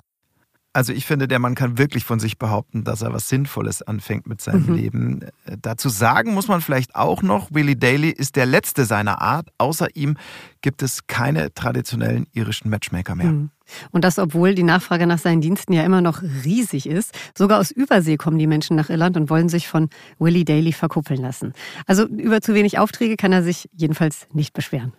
[0.75, 4.27] Also ich finde, der Mann kann wirklich von sich behaupten, dass er was Sinnvolles anfängt
[4.27, 4.75] mit seinem Mhm.
[4.75, 5.21] Leben.
[5.45, 9.47] Äh, Dazu sagen muss man vielleicht auch noch, Willie Daly ist der letzte seiner Art.
[9.57, 10.17] Außer ihm
[10.61, 13.27] gibt es keine traditionellen irischen Matchmaker mehr.
[13.27, 13.51] Mhm.
[13.91, 17.17] Und das, obwohl die Nachfrage nach seinen Diensten ja immer noch riesig ist.
[17.37, 21.21] Sogar aus Übersee kommen die Menschen nach Irland und wollen sich von Willie Daly verkuppeln
[21.21, 21.53] lassen.
[21.85, 24.91] Also über zu wenig Aufträge kann er sich jedenfalls nicht beschweren.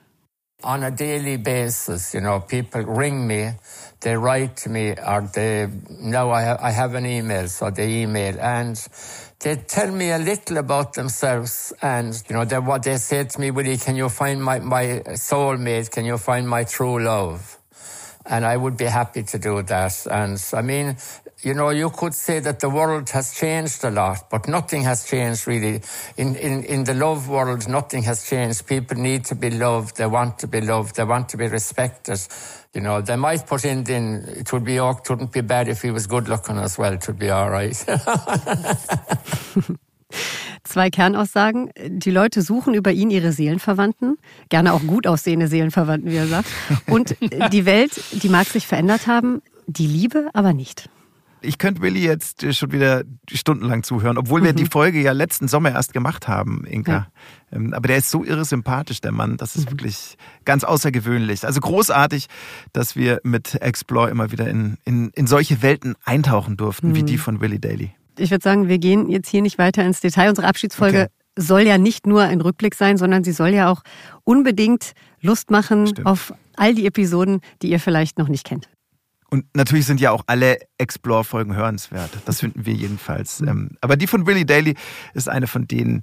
[0.65, 3.53] On a daily basis, you know, people ring me,
[4.01, 5.69] they write to me, or they
[6.01, 8.75] now I, ha I have an email, so they email and
[9.41, 13.51] they tell me a little about themselves, and you know, what they say to me,
[13.51, 15.91] Willie, can you find my my soulmate?
[15.91, 17.59] Can you find my true love?
[18.29, 20.07] And I would be happy to do that.
[20.11, 20.97] And I mean,
[21.43, 25.07] you know, you could say that the world has changed a lot, but nothing has
[25.07, 25.83] changed really.
[26.17, 28.67] In, in, in the love world, nothing has changed.
[28.67, 29.97] People need to be loved.
[29.97, 30.97] They want to be loved.
[30.97, 32.21] They want to be respected.
[32.75, 35.83] You know, they might put in, in it would be, it wouldn't be bad if
[35.83, 36.93] he was good looking as well.
[36.93, 37.85] It would be all right.
[40.65, 41.71] Zwei Kernaussagen.
[41.87, 46.49] Die Leute suchen über ihn ihre Seelenverwandten, gerne auch gut aussehende Seelenverwandten, wie er sagt.
[46.87, 47.17] Und
[47.53, 50.89] die Welt, die mag sich verändert haben, die Liebe aber nicht.
[51.43, 54.57] Ich könnte Willi jetzt äh, schon wieder stundenlang zuhören, obwohl wir Mhm.
[54.57, 57.09] die Folge ja letzten Sommer erst gemacht haben, Inka.
[57.53, 59.37] Ähm, Aber der ist so irre sympathisch, der Mann.
[59.37, 59.63] Das Mhm.
[59.63, 61.45] ist wirklich ganz außergewöhnlich.
[61.47, 62.27] Also großartig,
[62.73, 67.07] dass wir mit Explore immer wieder in, in, in solche Welten eintauchen durften, wie Mhm.
[67.07, 67.91] die von Willie Daly.
[68.19, 70.29] Ich würde sagen, wir gehen jetzt hier nicht weiter ins Detail.
[70.31, 71.09] Unsere Abschiedsfolge Okay.
[71.45, 73.83] soll ja nicht nur ein Rückblick sein, sondern sie soll ja auch
[74.25, 78.69] unbedingt Lust machen auf all die Episoden, die ihr vielleicht noch nicht kennt.
[79.29, 82.11] Und natürlich sind ja auch alle Explore-Folgen hörenswert.
[82.27, 83.41] Das finden wir jedenfalls.
[83.41, 83.49] Mhm.
[83.49, 84.77] Ähm, Aber die von Willie Daly
[85.15, 86.03] ist eine von denen,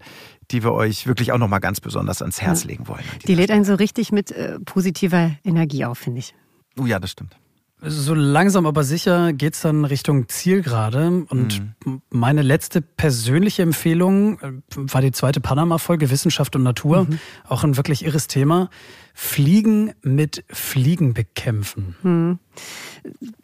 [0.51, 2.67] die wir euch wirklich auch nochmal ganz besonders ans Herz Ja.
[2.71, 3.03] legen wollen.
[3.25, 6.35] Die lädt einen so richtig mit äh, positiver Energie auf, finde ich.
[6.77, 7.37] Oh ja, das stimmt.
[7.85, 11.25] So langsam aber sicher geht's dann Richtung Ziel gerade.
[11.29, 12.01] Und mhm.
[12.09, 17.05] meine letzte persönliche Empfehlung äh, war die zweite Panama-Folge Wissenschaft und Natur.
[17.05, 17.19] Mhm.
[17.47, 18.69] Auch ein wirklich irres Thema.
[19.13, 21.95] Fliegen mit Fliegen bekämpfen.
[22.03, 22.39] Mhm.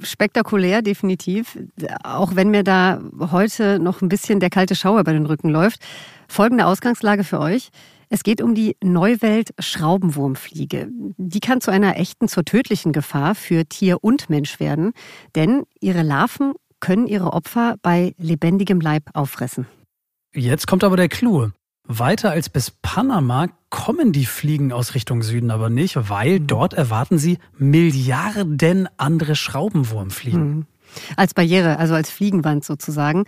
[0.01, 1.57] Spektakulär, definitiv.
[2.03, 5.81] Auch wenn mir da heute noch ein bisschen der kalte Schauer bei den Rücken läuft.
[6.27, 7.71] Folgende Ausgangslage für euch.
[8.11, 10.89] Es geht um die Neuwelt-Schraubenwurmfliege.
[11.17, 14.93] Die kann zu einer echten, zur tödlichen Gefahr für Tier und Mensch werden,
[15.35, 19.67] denn ihre Larven können ihre Opfer bei lebendigem Leib auffressen.
[20.33, 21.49] Jetzt kommt aber der Clou.
[21.83, 26.47] Weiter als bis Panama kommen die Fliegen aus Richtung Süden aber nicht, weil mhm.
[26.47, 30.49] dort erwarten sie Milliarden andere Schraubenwurmfliegen.
[30.49, 30.65] Mhm.
[31.15, 33.25] Als Barriere, also als Fliegenwand sozusagen.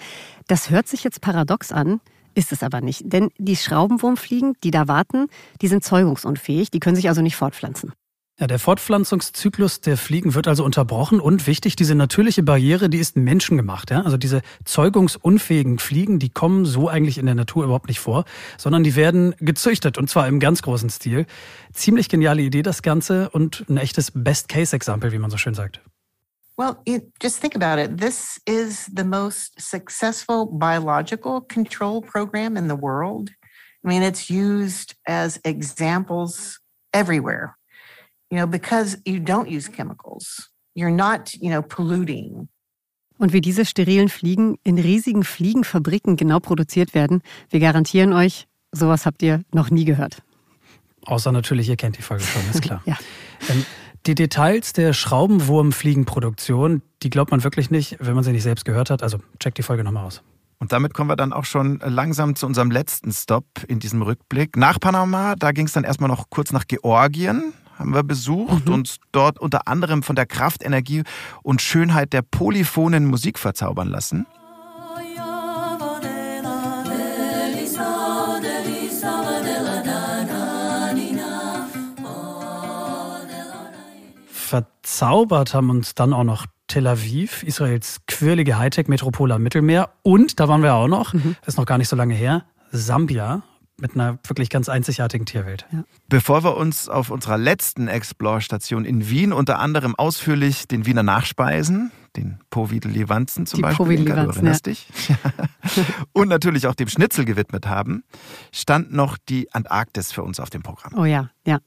[0.48, 2.02] Das hört sich jetzt paradox an,
[2.34, 3.04] ist es aber nicht.
[3.06, 5.28] Denn die Schraubenwurmfliegen, die da warten,
[5.62, 7.94] die sind zeugungsunfähig, die können sich also nicht fortpflanzen.
[8.42, 13.16] Ja, der Fortpflanzungszyklus der Fliegen wird also unterbrochen und wichtig, diese natürliche Barriere, die ist
[13.16, 13.92] menschengemacht.
[13.92, 14.02] Ja?
[14.02, 18.26] Also diese zeugungsunfähigen Fliegen, die kommen so eigentlich in der Natur überhaupt nicht vor,
[18.58, 21.28] sondern die werden gezüchtet und zwar im ganz großen Stil.
[21.72, 25.82] Ziemlich geniale Idee das Ganze und ein echtes Best-Case-Example, wie man so schön sagt.
[26.58, 27.98] Well, you just think about it.
[27.98, 33.32] This is the most successful biological control program in the world.
[33.84, 36.60] I mean, it's used as examples
[36.94, 37.58] everywhere,
[38.30, 40.50] you know, because you don't use chemicals.
[40.76, 42.48] You're not, you know, polluting.
[43.18, 49.06] Und wie diese sterilen Fliegen in riesigen Fliegenfabriken genau produziert werden, wir garantieren euch, sowas
[49.06, 50.24] habt ihr noch nie gehört.
[51.06, 52.82] Außer natürlich, ihr kennt die Folge schon, ist klar.
[52.86, 52.98] ja.
[53.50, 53.66] Ähm,
[54.06, 58.90] die Details der Schraubenwurmfliegenproduktion, die glaubt man wirklich nicht, wenn man sie nicht selbst gehört
[58.90, 59.04] hat.
[59.04, 60.24] Also checkt die Folge nochmal aus.
[60.60, 64.58] Und damit kommen wir dann auch schon langsam zu unserem letzten Stop in diesem Rückblick.
[64.58, 68.74] Nach Panama, da ging es dann erstmal noch kurz nach Georgien, haben wir besucht mhm.
[68.74, 71.02] und dort unter anderem von der Kraft, Energie
[71.42, 74.28] und Schönheit der polyphonen Musik verzaubern lassen.
[84.52, 89.90] Verzaubert haben uns dann auch noch Tel Aviv, Israels quirlige Hightech-Metropole am Mittelmeer.
[90.04, 91.36] Und, da waren wir auch noch, mhm.
[91.46, 93.44] ist noch gar nicht so lange her, Sambia
[93.80, 95.66] mit einer wirklich ganz einzigartigen Tierwelt.
[95.72, 95.84] Ja.
[96.08, 101.92] Bevor wir uns auf unserer letzten Explore-Station in Wien unter anderem ausführlich den Wiener nachspeisen,
[102.16, 104.74] den Povidel-Levanzen zum Die Beispiel, du erinnerst ja.
[104.74, 104.88] dich,
[106.14, 108.04] und natürlich auch dem Schnitzel gewidmet haben,
[108.52, 110.94] stand noch die Antarktis für uns auf dem Programm.
[110.98, 111.60] Oh ja, ja.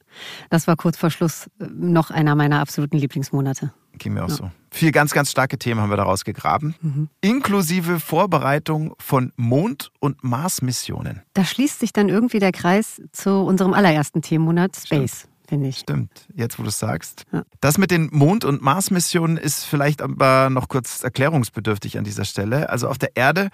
[0.51, 3.73] Das war kurz vor Schluss äh, noch einer meiner absoluten Lieblingsmonate.
[3.99, 4.35] Ging mir auch ja.
[4.35, 4.51] so.
[4.71, 7.09] Vier ganz, ganz starke Themen haben wir daraus gegraben, mhm.
[7.21, 11.23] inklusive Vorbereitung von Mond- und Mars-Missionen.
[11.33, 15.29] Da schließt sich dann irgendwie der Kreis zu unserem allerersten Themenmonat Space.
[15.55, 15.79] Finde ich.
[15.79, 17.27] Stimmt, jetzt wo du es sagst.
[17.33, 17.45] Ja.
[17.61, 22.71] Das mit den Mond- und Mars-Missionen ist vielleicht aber noch kurz erklärungsbedürftig an dieser Stelle.
[22.71, 23.51] Also auf der Erde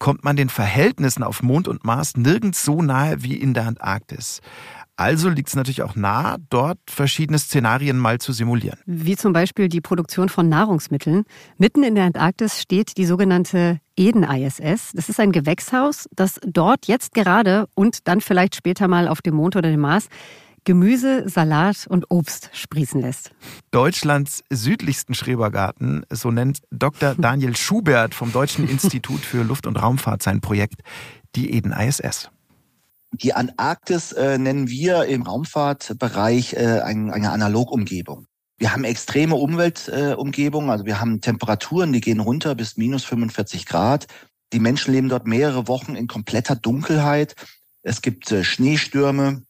[0.00, 4.40] kommt man den Verhältnissen auf Mond und Mars nirgends so nahe wie in der Antarktis.
[4.96, 8.78] Also liegt es natürlich auch nah, dort verschiedene Szenarien mal zu simulieren.
[8.86, 11.24] Wie zum Beispiel die Produktion von Nahrungsmitteln.
[11.56, 14.92] Mitten in der Antarktis steht die sogenannte Eden-ISS.
[14.94, 19.34] Das ist ein Gewächshaus, das dort jetzt gerade und dann vielleicht später mal auf dem
[19.34, 20.06] Mond oder dem Mars
[20.64, 23.32] Gemüse, Salat und Obst sprießen lässt.
[23.70, 27.14] Deutschlands südlichsten Schrebergarten, so nennt Dr.
[27.18, 30.80] Daniel Schubert vom Deutschen Institut für Luft- und Raumfahrt sein Projekt,
[31.36, 32.30] die Eden-ISS.
[33.12, 38.26] Die Antarktis äh, nennen wir im Raumfahrtbereich äh, ein, eine Analogumgebung.
[38.56, 43.66] Wir haben extreme Umweltumgebungen, äh, also wir haben Temperaturen, die gehen runter bis minus 45
[43.66, 44.06] Grad.
[44.52, 47.34] Die Menschen leben dort mehrere Wochen in kompletter Dunkelheit.
[47.82, 49.42] Es gibt äh, Schneestürme,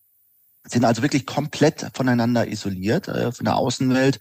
[0.66, 4.18] sind also wirklich komplett voneinander isoliert äh, von der Außenwelt.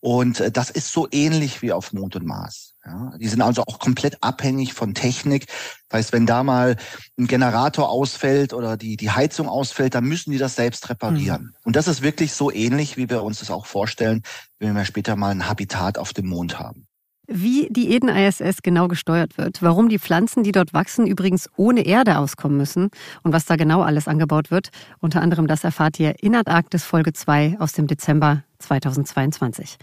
[0.00, 2.74] Und äh, das ist so ähnlich wie auf Mond und Mars.
[2.84, 5.46] Ja, die sind also auch komplett abhängig von Technik.
[5.88, 6.76] Das heißt, wenn da mal
[7.16, 11.42] ein Generator ausfällt oder die, die Heizung ausfällt, dann müssen die das selbst reparieren.
[11.42, 11.54] Mhm.
[11.62, 14.22] Und das ist wirklich so ähnlich, wie wir uns das auch vorstellen,
[14.58, 16.88] wenn wir später mal ein Habitat auf dem Mond haben.
[17.34, 22.18] Wie die Eden-ISS genau gesteuert wird, warum die Pflanzen, die dort wachsen, übrigens ohne Erde
[22.18, 22.90] auskommen müssen
[23.22, 24.68] und was da genau alles angebaut wird,
[25.00, 29.76] unter anderem das erfahrt ihr in Antarktis Folge 2 aus dem Dezember 2022.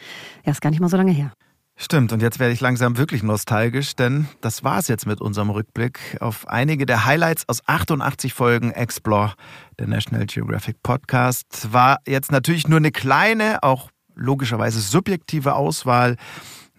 [0.45, 1.33] Ja, ist gar nicht mal so lange her.
[1.75, 5.49] Stimmt, und jetzt werde ich langsam wirklich nostalgisch, denn das war es jetzt mit unserem
[5.49, 9.33] Rückblick auf einige der Highlights aus 88 Folgen Explore,
[9.79, 11.69] der National Geographic Podcast.
[11.71, 16.17] War jetzt natürlich nur eine kleine, auch logischerweise subjektive Auswahl.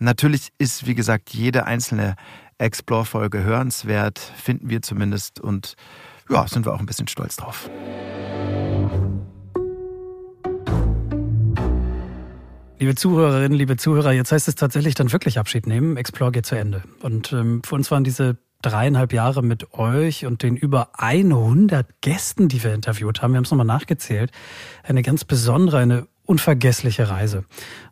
[0.03, 2.17] Natürlich ist, wie gesagt, jede einzelne
[2.57, 5.75] Explore-Folge hörenswert, finden wir zumindest, und
[6.31, 7.69] ja, sind wir auch ein bisschen stolz drauf.
[12.79, 15.99] Liebe Zuhörerinnen, liebe Zuhörer, jetzt heißt es tatsächlich dann wirklich Abschied nehmen.
[15.99, 16.83] Explore geht zu Ende.
[17.03, 22.49] Und ähm, für uns waren diese dreieinhalb Jahre mit euch und den über 100 Gästen,
[22.49, 24.33] die wir interviewt haben, wir haben es nochmal nachgezählt,
[24.83, 27.45] eine ganz besondere, eine unvergessliche Reise.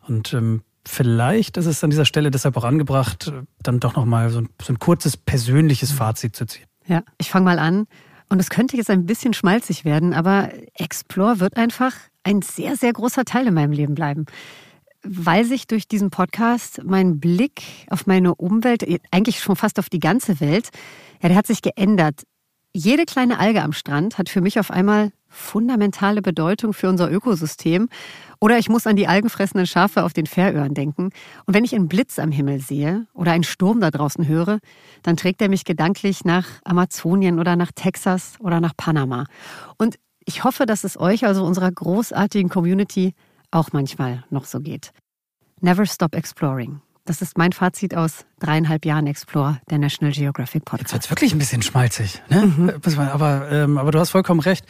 [0.07, 4.41] Und ähm, vielleicht ist es an dieser Stelle deshalb auch angebracht, dann doch nochmal so
[4.41, 6.65] ein, so ein kurzes persönliches Fazit zu ziehen.
[6.85, 7.85] Ja, ich fange mal an.
[8.29, 12.93] Und es könnte jetzt ein bisschen schmalzig werden, aber Explore wird einfach ein sehr, sehr
[12.93, 14.25] großer Teil in meinem Leben bleiben
[15.03, 19.99] weil sich durch diesen Podcast mein Blick auf meine Umwelt, eigentlich schon fast auf die
[19.99, 20.69] ganze Welt,
[21.21, 22.23] ja, der hat sich geändert.
[22.73, 27.89] Jede kleine Alge am Strand hat für mich auf einmal fundamentale Bedeutung für unser Ökosystem.
[28.39, 31.09] Oder ich muss an die algenfressenden Schafe auf den Färöern denken.
[31.45, 34.59] Und wenn ich einen Blitz am Himmel sehe oder einen Sturm da draußen höre,
[35.03, 39.25] dann trägt er mich gedanklich nach Amazonien oder nach Texas oder nach Panama.
[39.77, 43.13] Und ich hoffe, dass es euch, also unserer großartigen Community,
[43.51, 44.91] auch manchmal noch so geht.
[45.61, 46.81] Never stop exploring.
[47.09, 50.81] Das ist mein Fazit aus dreieinhalb Jahren Explore, der National Geographic Podcast.
[50.81, 52.45] Jetzt wird's wirklich ein bisschen schmalzig, ne?
[52.45, 52.71] Mhm.
[52.99, 54.63] Aber, ähm, aber du hast vollkommen recht.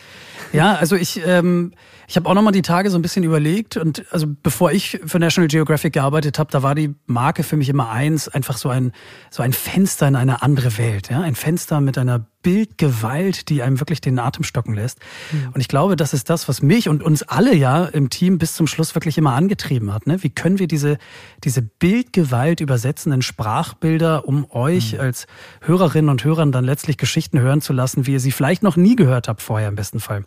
[0.53, 1.73] Ja, also ich, ähm,
[2.07, 5.19] ich habe auch nochmal die Tage so ein bisschen überlegt und also bevor ich für
[5.19, 8.93] National Geographic gearbeitet habe, da war die Marke für mich immer eins, einfach so ein,
[9.29, 11.09] so ein Fenster in eine andere Welt.
[11.09, 11.19] Ja?
[11.19, 14.99] Ein Fenster mit einer Bildgewalt, die einem wirklich den Atem stocken lässt.
[15.31, 15.49] Mhm.
[15.53, 18.53] Und ich glaube, das ist das, was mich und uns alle ja im Team bis
[18.53, 20.07] zum Schluss wirklich immer angetrieben hat.
[20.07, 20.23] Ne?
[20.23, 20.97] Wie können wir diese,
[21.43, 25.01] diese Bildgewalt übersetzen in Sprachbilder, um euch mhm.
[25.01, 25.27] als
[25.61, 28.95] Hörerinnen und Hörern dann letztlich Geschichten hören zu lassen, wie ihr sie vielleicht noch nie
[28.95, 30.23] gehört habt vorher im besten Fall.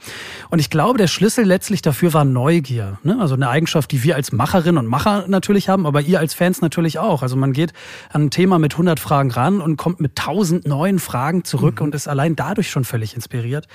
[0.51, 2.99] Und ich glaube, der Schlüssel letztlich dafür war Neugier.
[3.03, 3.19] Ne?
[3.21, 6.61] Also eine Eigenschaft, die wir als Macherinnen und Macher natürlich haben, aber ihr als Fans
[6.61, 7.23] natürlich auch.
[7.23, 7.73] Also man geht
[8.11, 11.87] an ein Thema mit 100 Fragen ran und kommt mit 1000 neuen Fragen zurück mhm.
[11.87, 13.68] und ist allein dadurch schon völlig inspiriert.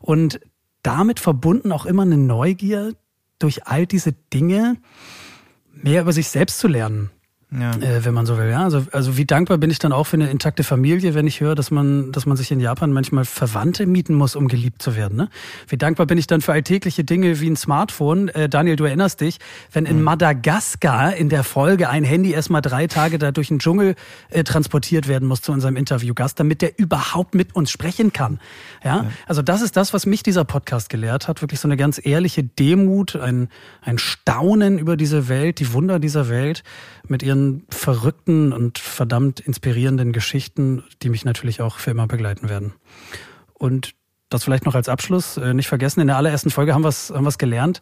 [0.00, 0.40] Und
[0.82, 2.94] damit verbunden auch immer eine Neugier,
[3.38, 4.76] durch all diese Dinge
[5.70, 7.10] mehr über sich selbst zu lernen
[7.52, 7.70] ja.
[7.76, 8.50] äh, wenn man so will.
[8.50, 8.64] Ja?
[8.64, 11.54] Also, also wie dankbar bin ich dann auch für eine intakte Familie, wenn ich höre,
[11.54, 15.16] dass man, dass man sich in Japan manchmal Verwandte mieten muss, um geliebt zu werden.
[15.16, 15.28] Ne?
[15.68, 18.28] Wie dankbar bin ich dann für alltägliche Dinge wie ein Smartphone.
[18.28, 19.38] Äh, Daniel, du erinnerst dich,
[19.72, 20.04] wenn in mhm.
[20.04, 23.94] Madagaskar in der Folge ein Handy erstmal drei Tage da durch den Dschungel
[24.30, 28.40] äh, transportiert werden muss zu unserem Interviewgast, damit der überhaupt mit uns sprechen kann.
[28.82, 28.96] Ja?
[28.96, 29.06] ja?
[29.26, 31.42] Also das ist das, was mich dieser Podcast gelehrt hat.
[31.42, 33.48] Wirklich so eine ganz ehrliche Demut, ein,
[33.82, 36.64] ein Staunen über diese Welt, die Wunder dieser Welt
[37.08, 37.35] mit ihren
[37.70, 42.74] verrückten und verdammt inspirierenden Geschichten, die mich natürlich auch für immer begleiten werden.
[43.54, 43.94] Und
[44.28, 47.10] das vielleicht noch als Abschluss, äh, nicht vergessen, in der allerersten Folge haben wir es
[47.10, 47.80] haben gelernt.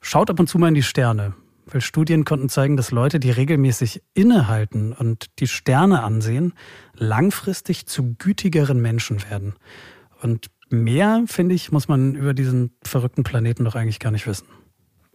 [0.00, 1.34] Schaut ab und zu mal in die Sterne,
[1.66, 6.54] weil Studien konnten zeigen, dass Leute, die regelmäßig innehalten und die Sterne ansehen,
[6.94, 9.54] langfristig zu gütigeren Menschen werden.
[10.22, 14.46] Und mehr, finde ich, muss man über diesen verrückten Planeten doch eigentlich gar nicht wissen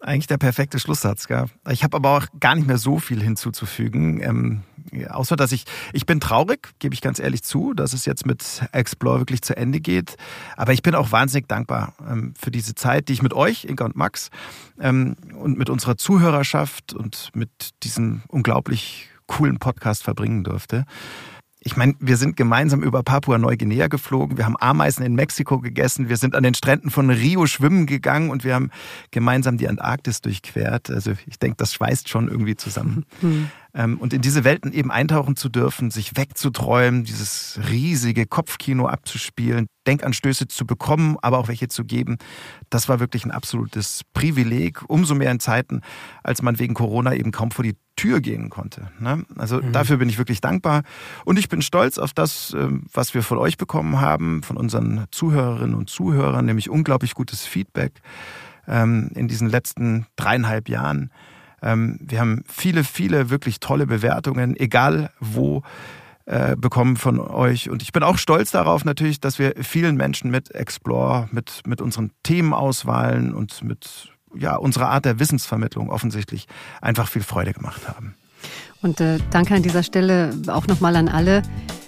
[0.06, 1.28] eigentlich der perfekte Schlusssatz.
[1.28, 1.46] Gell?
[1.70, 4.22] Ich habe aber auch gar nicht mehr so viel hinzuzufügen.
[4.22, 4.64] Ähm,
[5.10, 8.64] außer dass ich, ich bin traurig, gebe ich ganz ehrlich zu, dass es jetzt mit
[8.72, 10.16] Explore wirklich zu Ende geht.
[10.56, 13.86] Aber ich bin auch wahnsinnig dankbar ähm, für diese Zeit, die ich mit euch, Inka
[13.86, 14.30] und Max,
[14.80, 20.86] ähm, und mit unserer Zuhörerschaft und mit diesem unglaublich coolen Podcast verbringen durfte
[21.68, 26.18] ich meine, wir sind gemeinsam über Papua-Neuguinea geflogen, wir haben Ameisen in Mexiko gegessen, wir
[26.18, 28.70] sind an den Stränden von Rio schwimmen gegangen und wir haben
[29.10, 30.92] gemeinsam die Antarktis durchquert.
[30.92, 33.06] Also ich denke, das schweißt schon irgendwie zusammen.
[33.20, 33.50] Mhm.
[33.74, 39.66] Ähm, und in diese Welten eben eintauchen zu dürfen, sich wegzuträumen, dieses riesige Kopfkino abzuspielen,
[39.88, 42.20] Denkanstöße zu bekommen, aber auch welche zu geben,
[42.70, 44.84] das war wirklich ein absolutes Privileg.
[44.88, 45.82] Umso mehr in Zeiten,
[46.24, 48.90] als man wegen Corona eben kaum vor die Tür gehen konnte.
[49.00, 49.26] Ne?
[49.38, 49.72] Also mhm.
[49.72, 50.84] dafür bin ich wirklich dankbar.
[51.24, 55.06] Und ich bin stolz auf das, ähm, was wir von euch bekommen haben, von unseren
[55.12, 58.02] Zuhörerinnen und Zuhörern, nämlich unglaublich gutes Feedback
[58.68, 61.12] ähm, in diesen letzten dreieinhalb Jahren.
[61.62, 65.64] Ähm, wir haben viele, viele wirklich tolle Bewertungen, egal wo
[66.26, 67.70] äh, bekommen von euch.
[67.70, 71.82] Und ich bin auch stolz darauf natürlich, dass wir vielen Menschen mit Explore, mit, mit
[71.82, 76.48] unseren Themenauswahlen und mit ja, unserer Art der Wissensvermittlung offensichtlich
[76.82, 78.16] einfach viel Freude gemacht haben.
[78.82, 81.42] Und äh, danke an dieser Stelle auch nochmal an alle,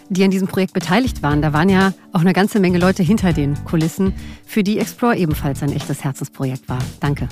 [0.10, 1.42] die an diesem Projekt beteiligt waren.
[1.42, 4.14] Da waren ja auch eine ganze Menge Leute hinter den Kulissen,
[4.46, 6.80] für die Explore ebenfalls ein echtes Herzensprojekt war.
[7.00, 7.28] Danke.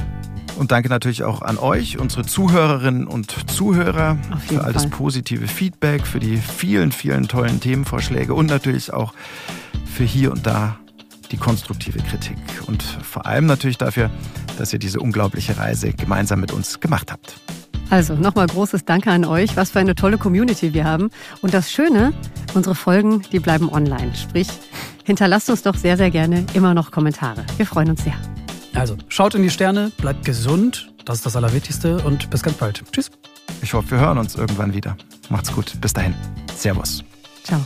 [0.57, 6.07] Und danke natürlich auch an euch, unsere Zuhörerinnen und Zuhörer, für all das positive Feedback,
[6.07, 9.13] für die vielen, vielen tollen Themenvorschläge und natürlich auch
[9.85, 10.77] für hier und da
[11.31, 12.37] die konstruktive Kritik.
[12.67, 14.09] Und vor allem natürlich dafür,
[14.57, 17.35] dass ihr diese unglaubliche Reise gemeinsam mit uns gemacht habt.
[17.89, 19.55] Also nochmal großes Danke an euch.
[19.55, 21.09] Was für eine tolle Community wir haben.
[21.41, 22.13] Und das Schöne,
[22.53, 24.15] unsere Folgen, die bleiben online.
[24.15, 24.47] Sprich,
[25.03, 27.45] hinterlasst uns doch sehr, sehr gerne immer noch Kommentare.
[27.57, 28.15] Wir freuen uns sehr.
[28.73, 32.83] Also, schaut in die Sterne, bleibt gesund, das ist das Allerwichtigste und bis ganz bald.
[32.91, 33.09] Tschüss.
[33.61, 34.97] Ich hoffe, wir hören uns irgendwann wieder.
[35.29, 35.79] Macht's gut.
[35.79, 36.13] Bis dahin.
[36.55, 37.03] Servus.
[37.43, 37.65] Ciao.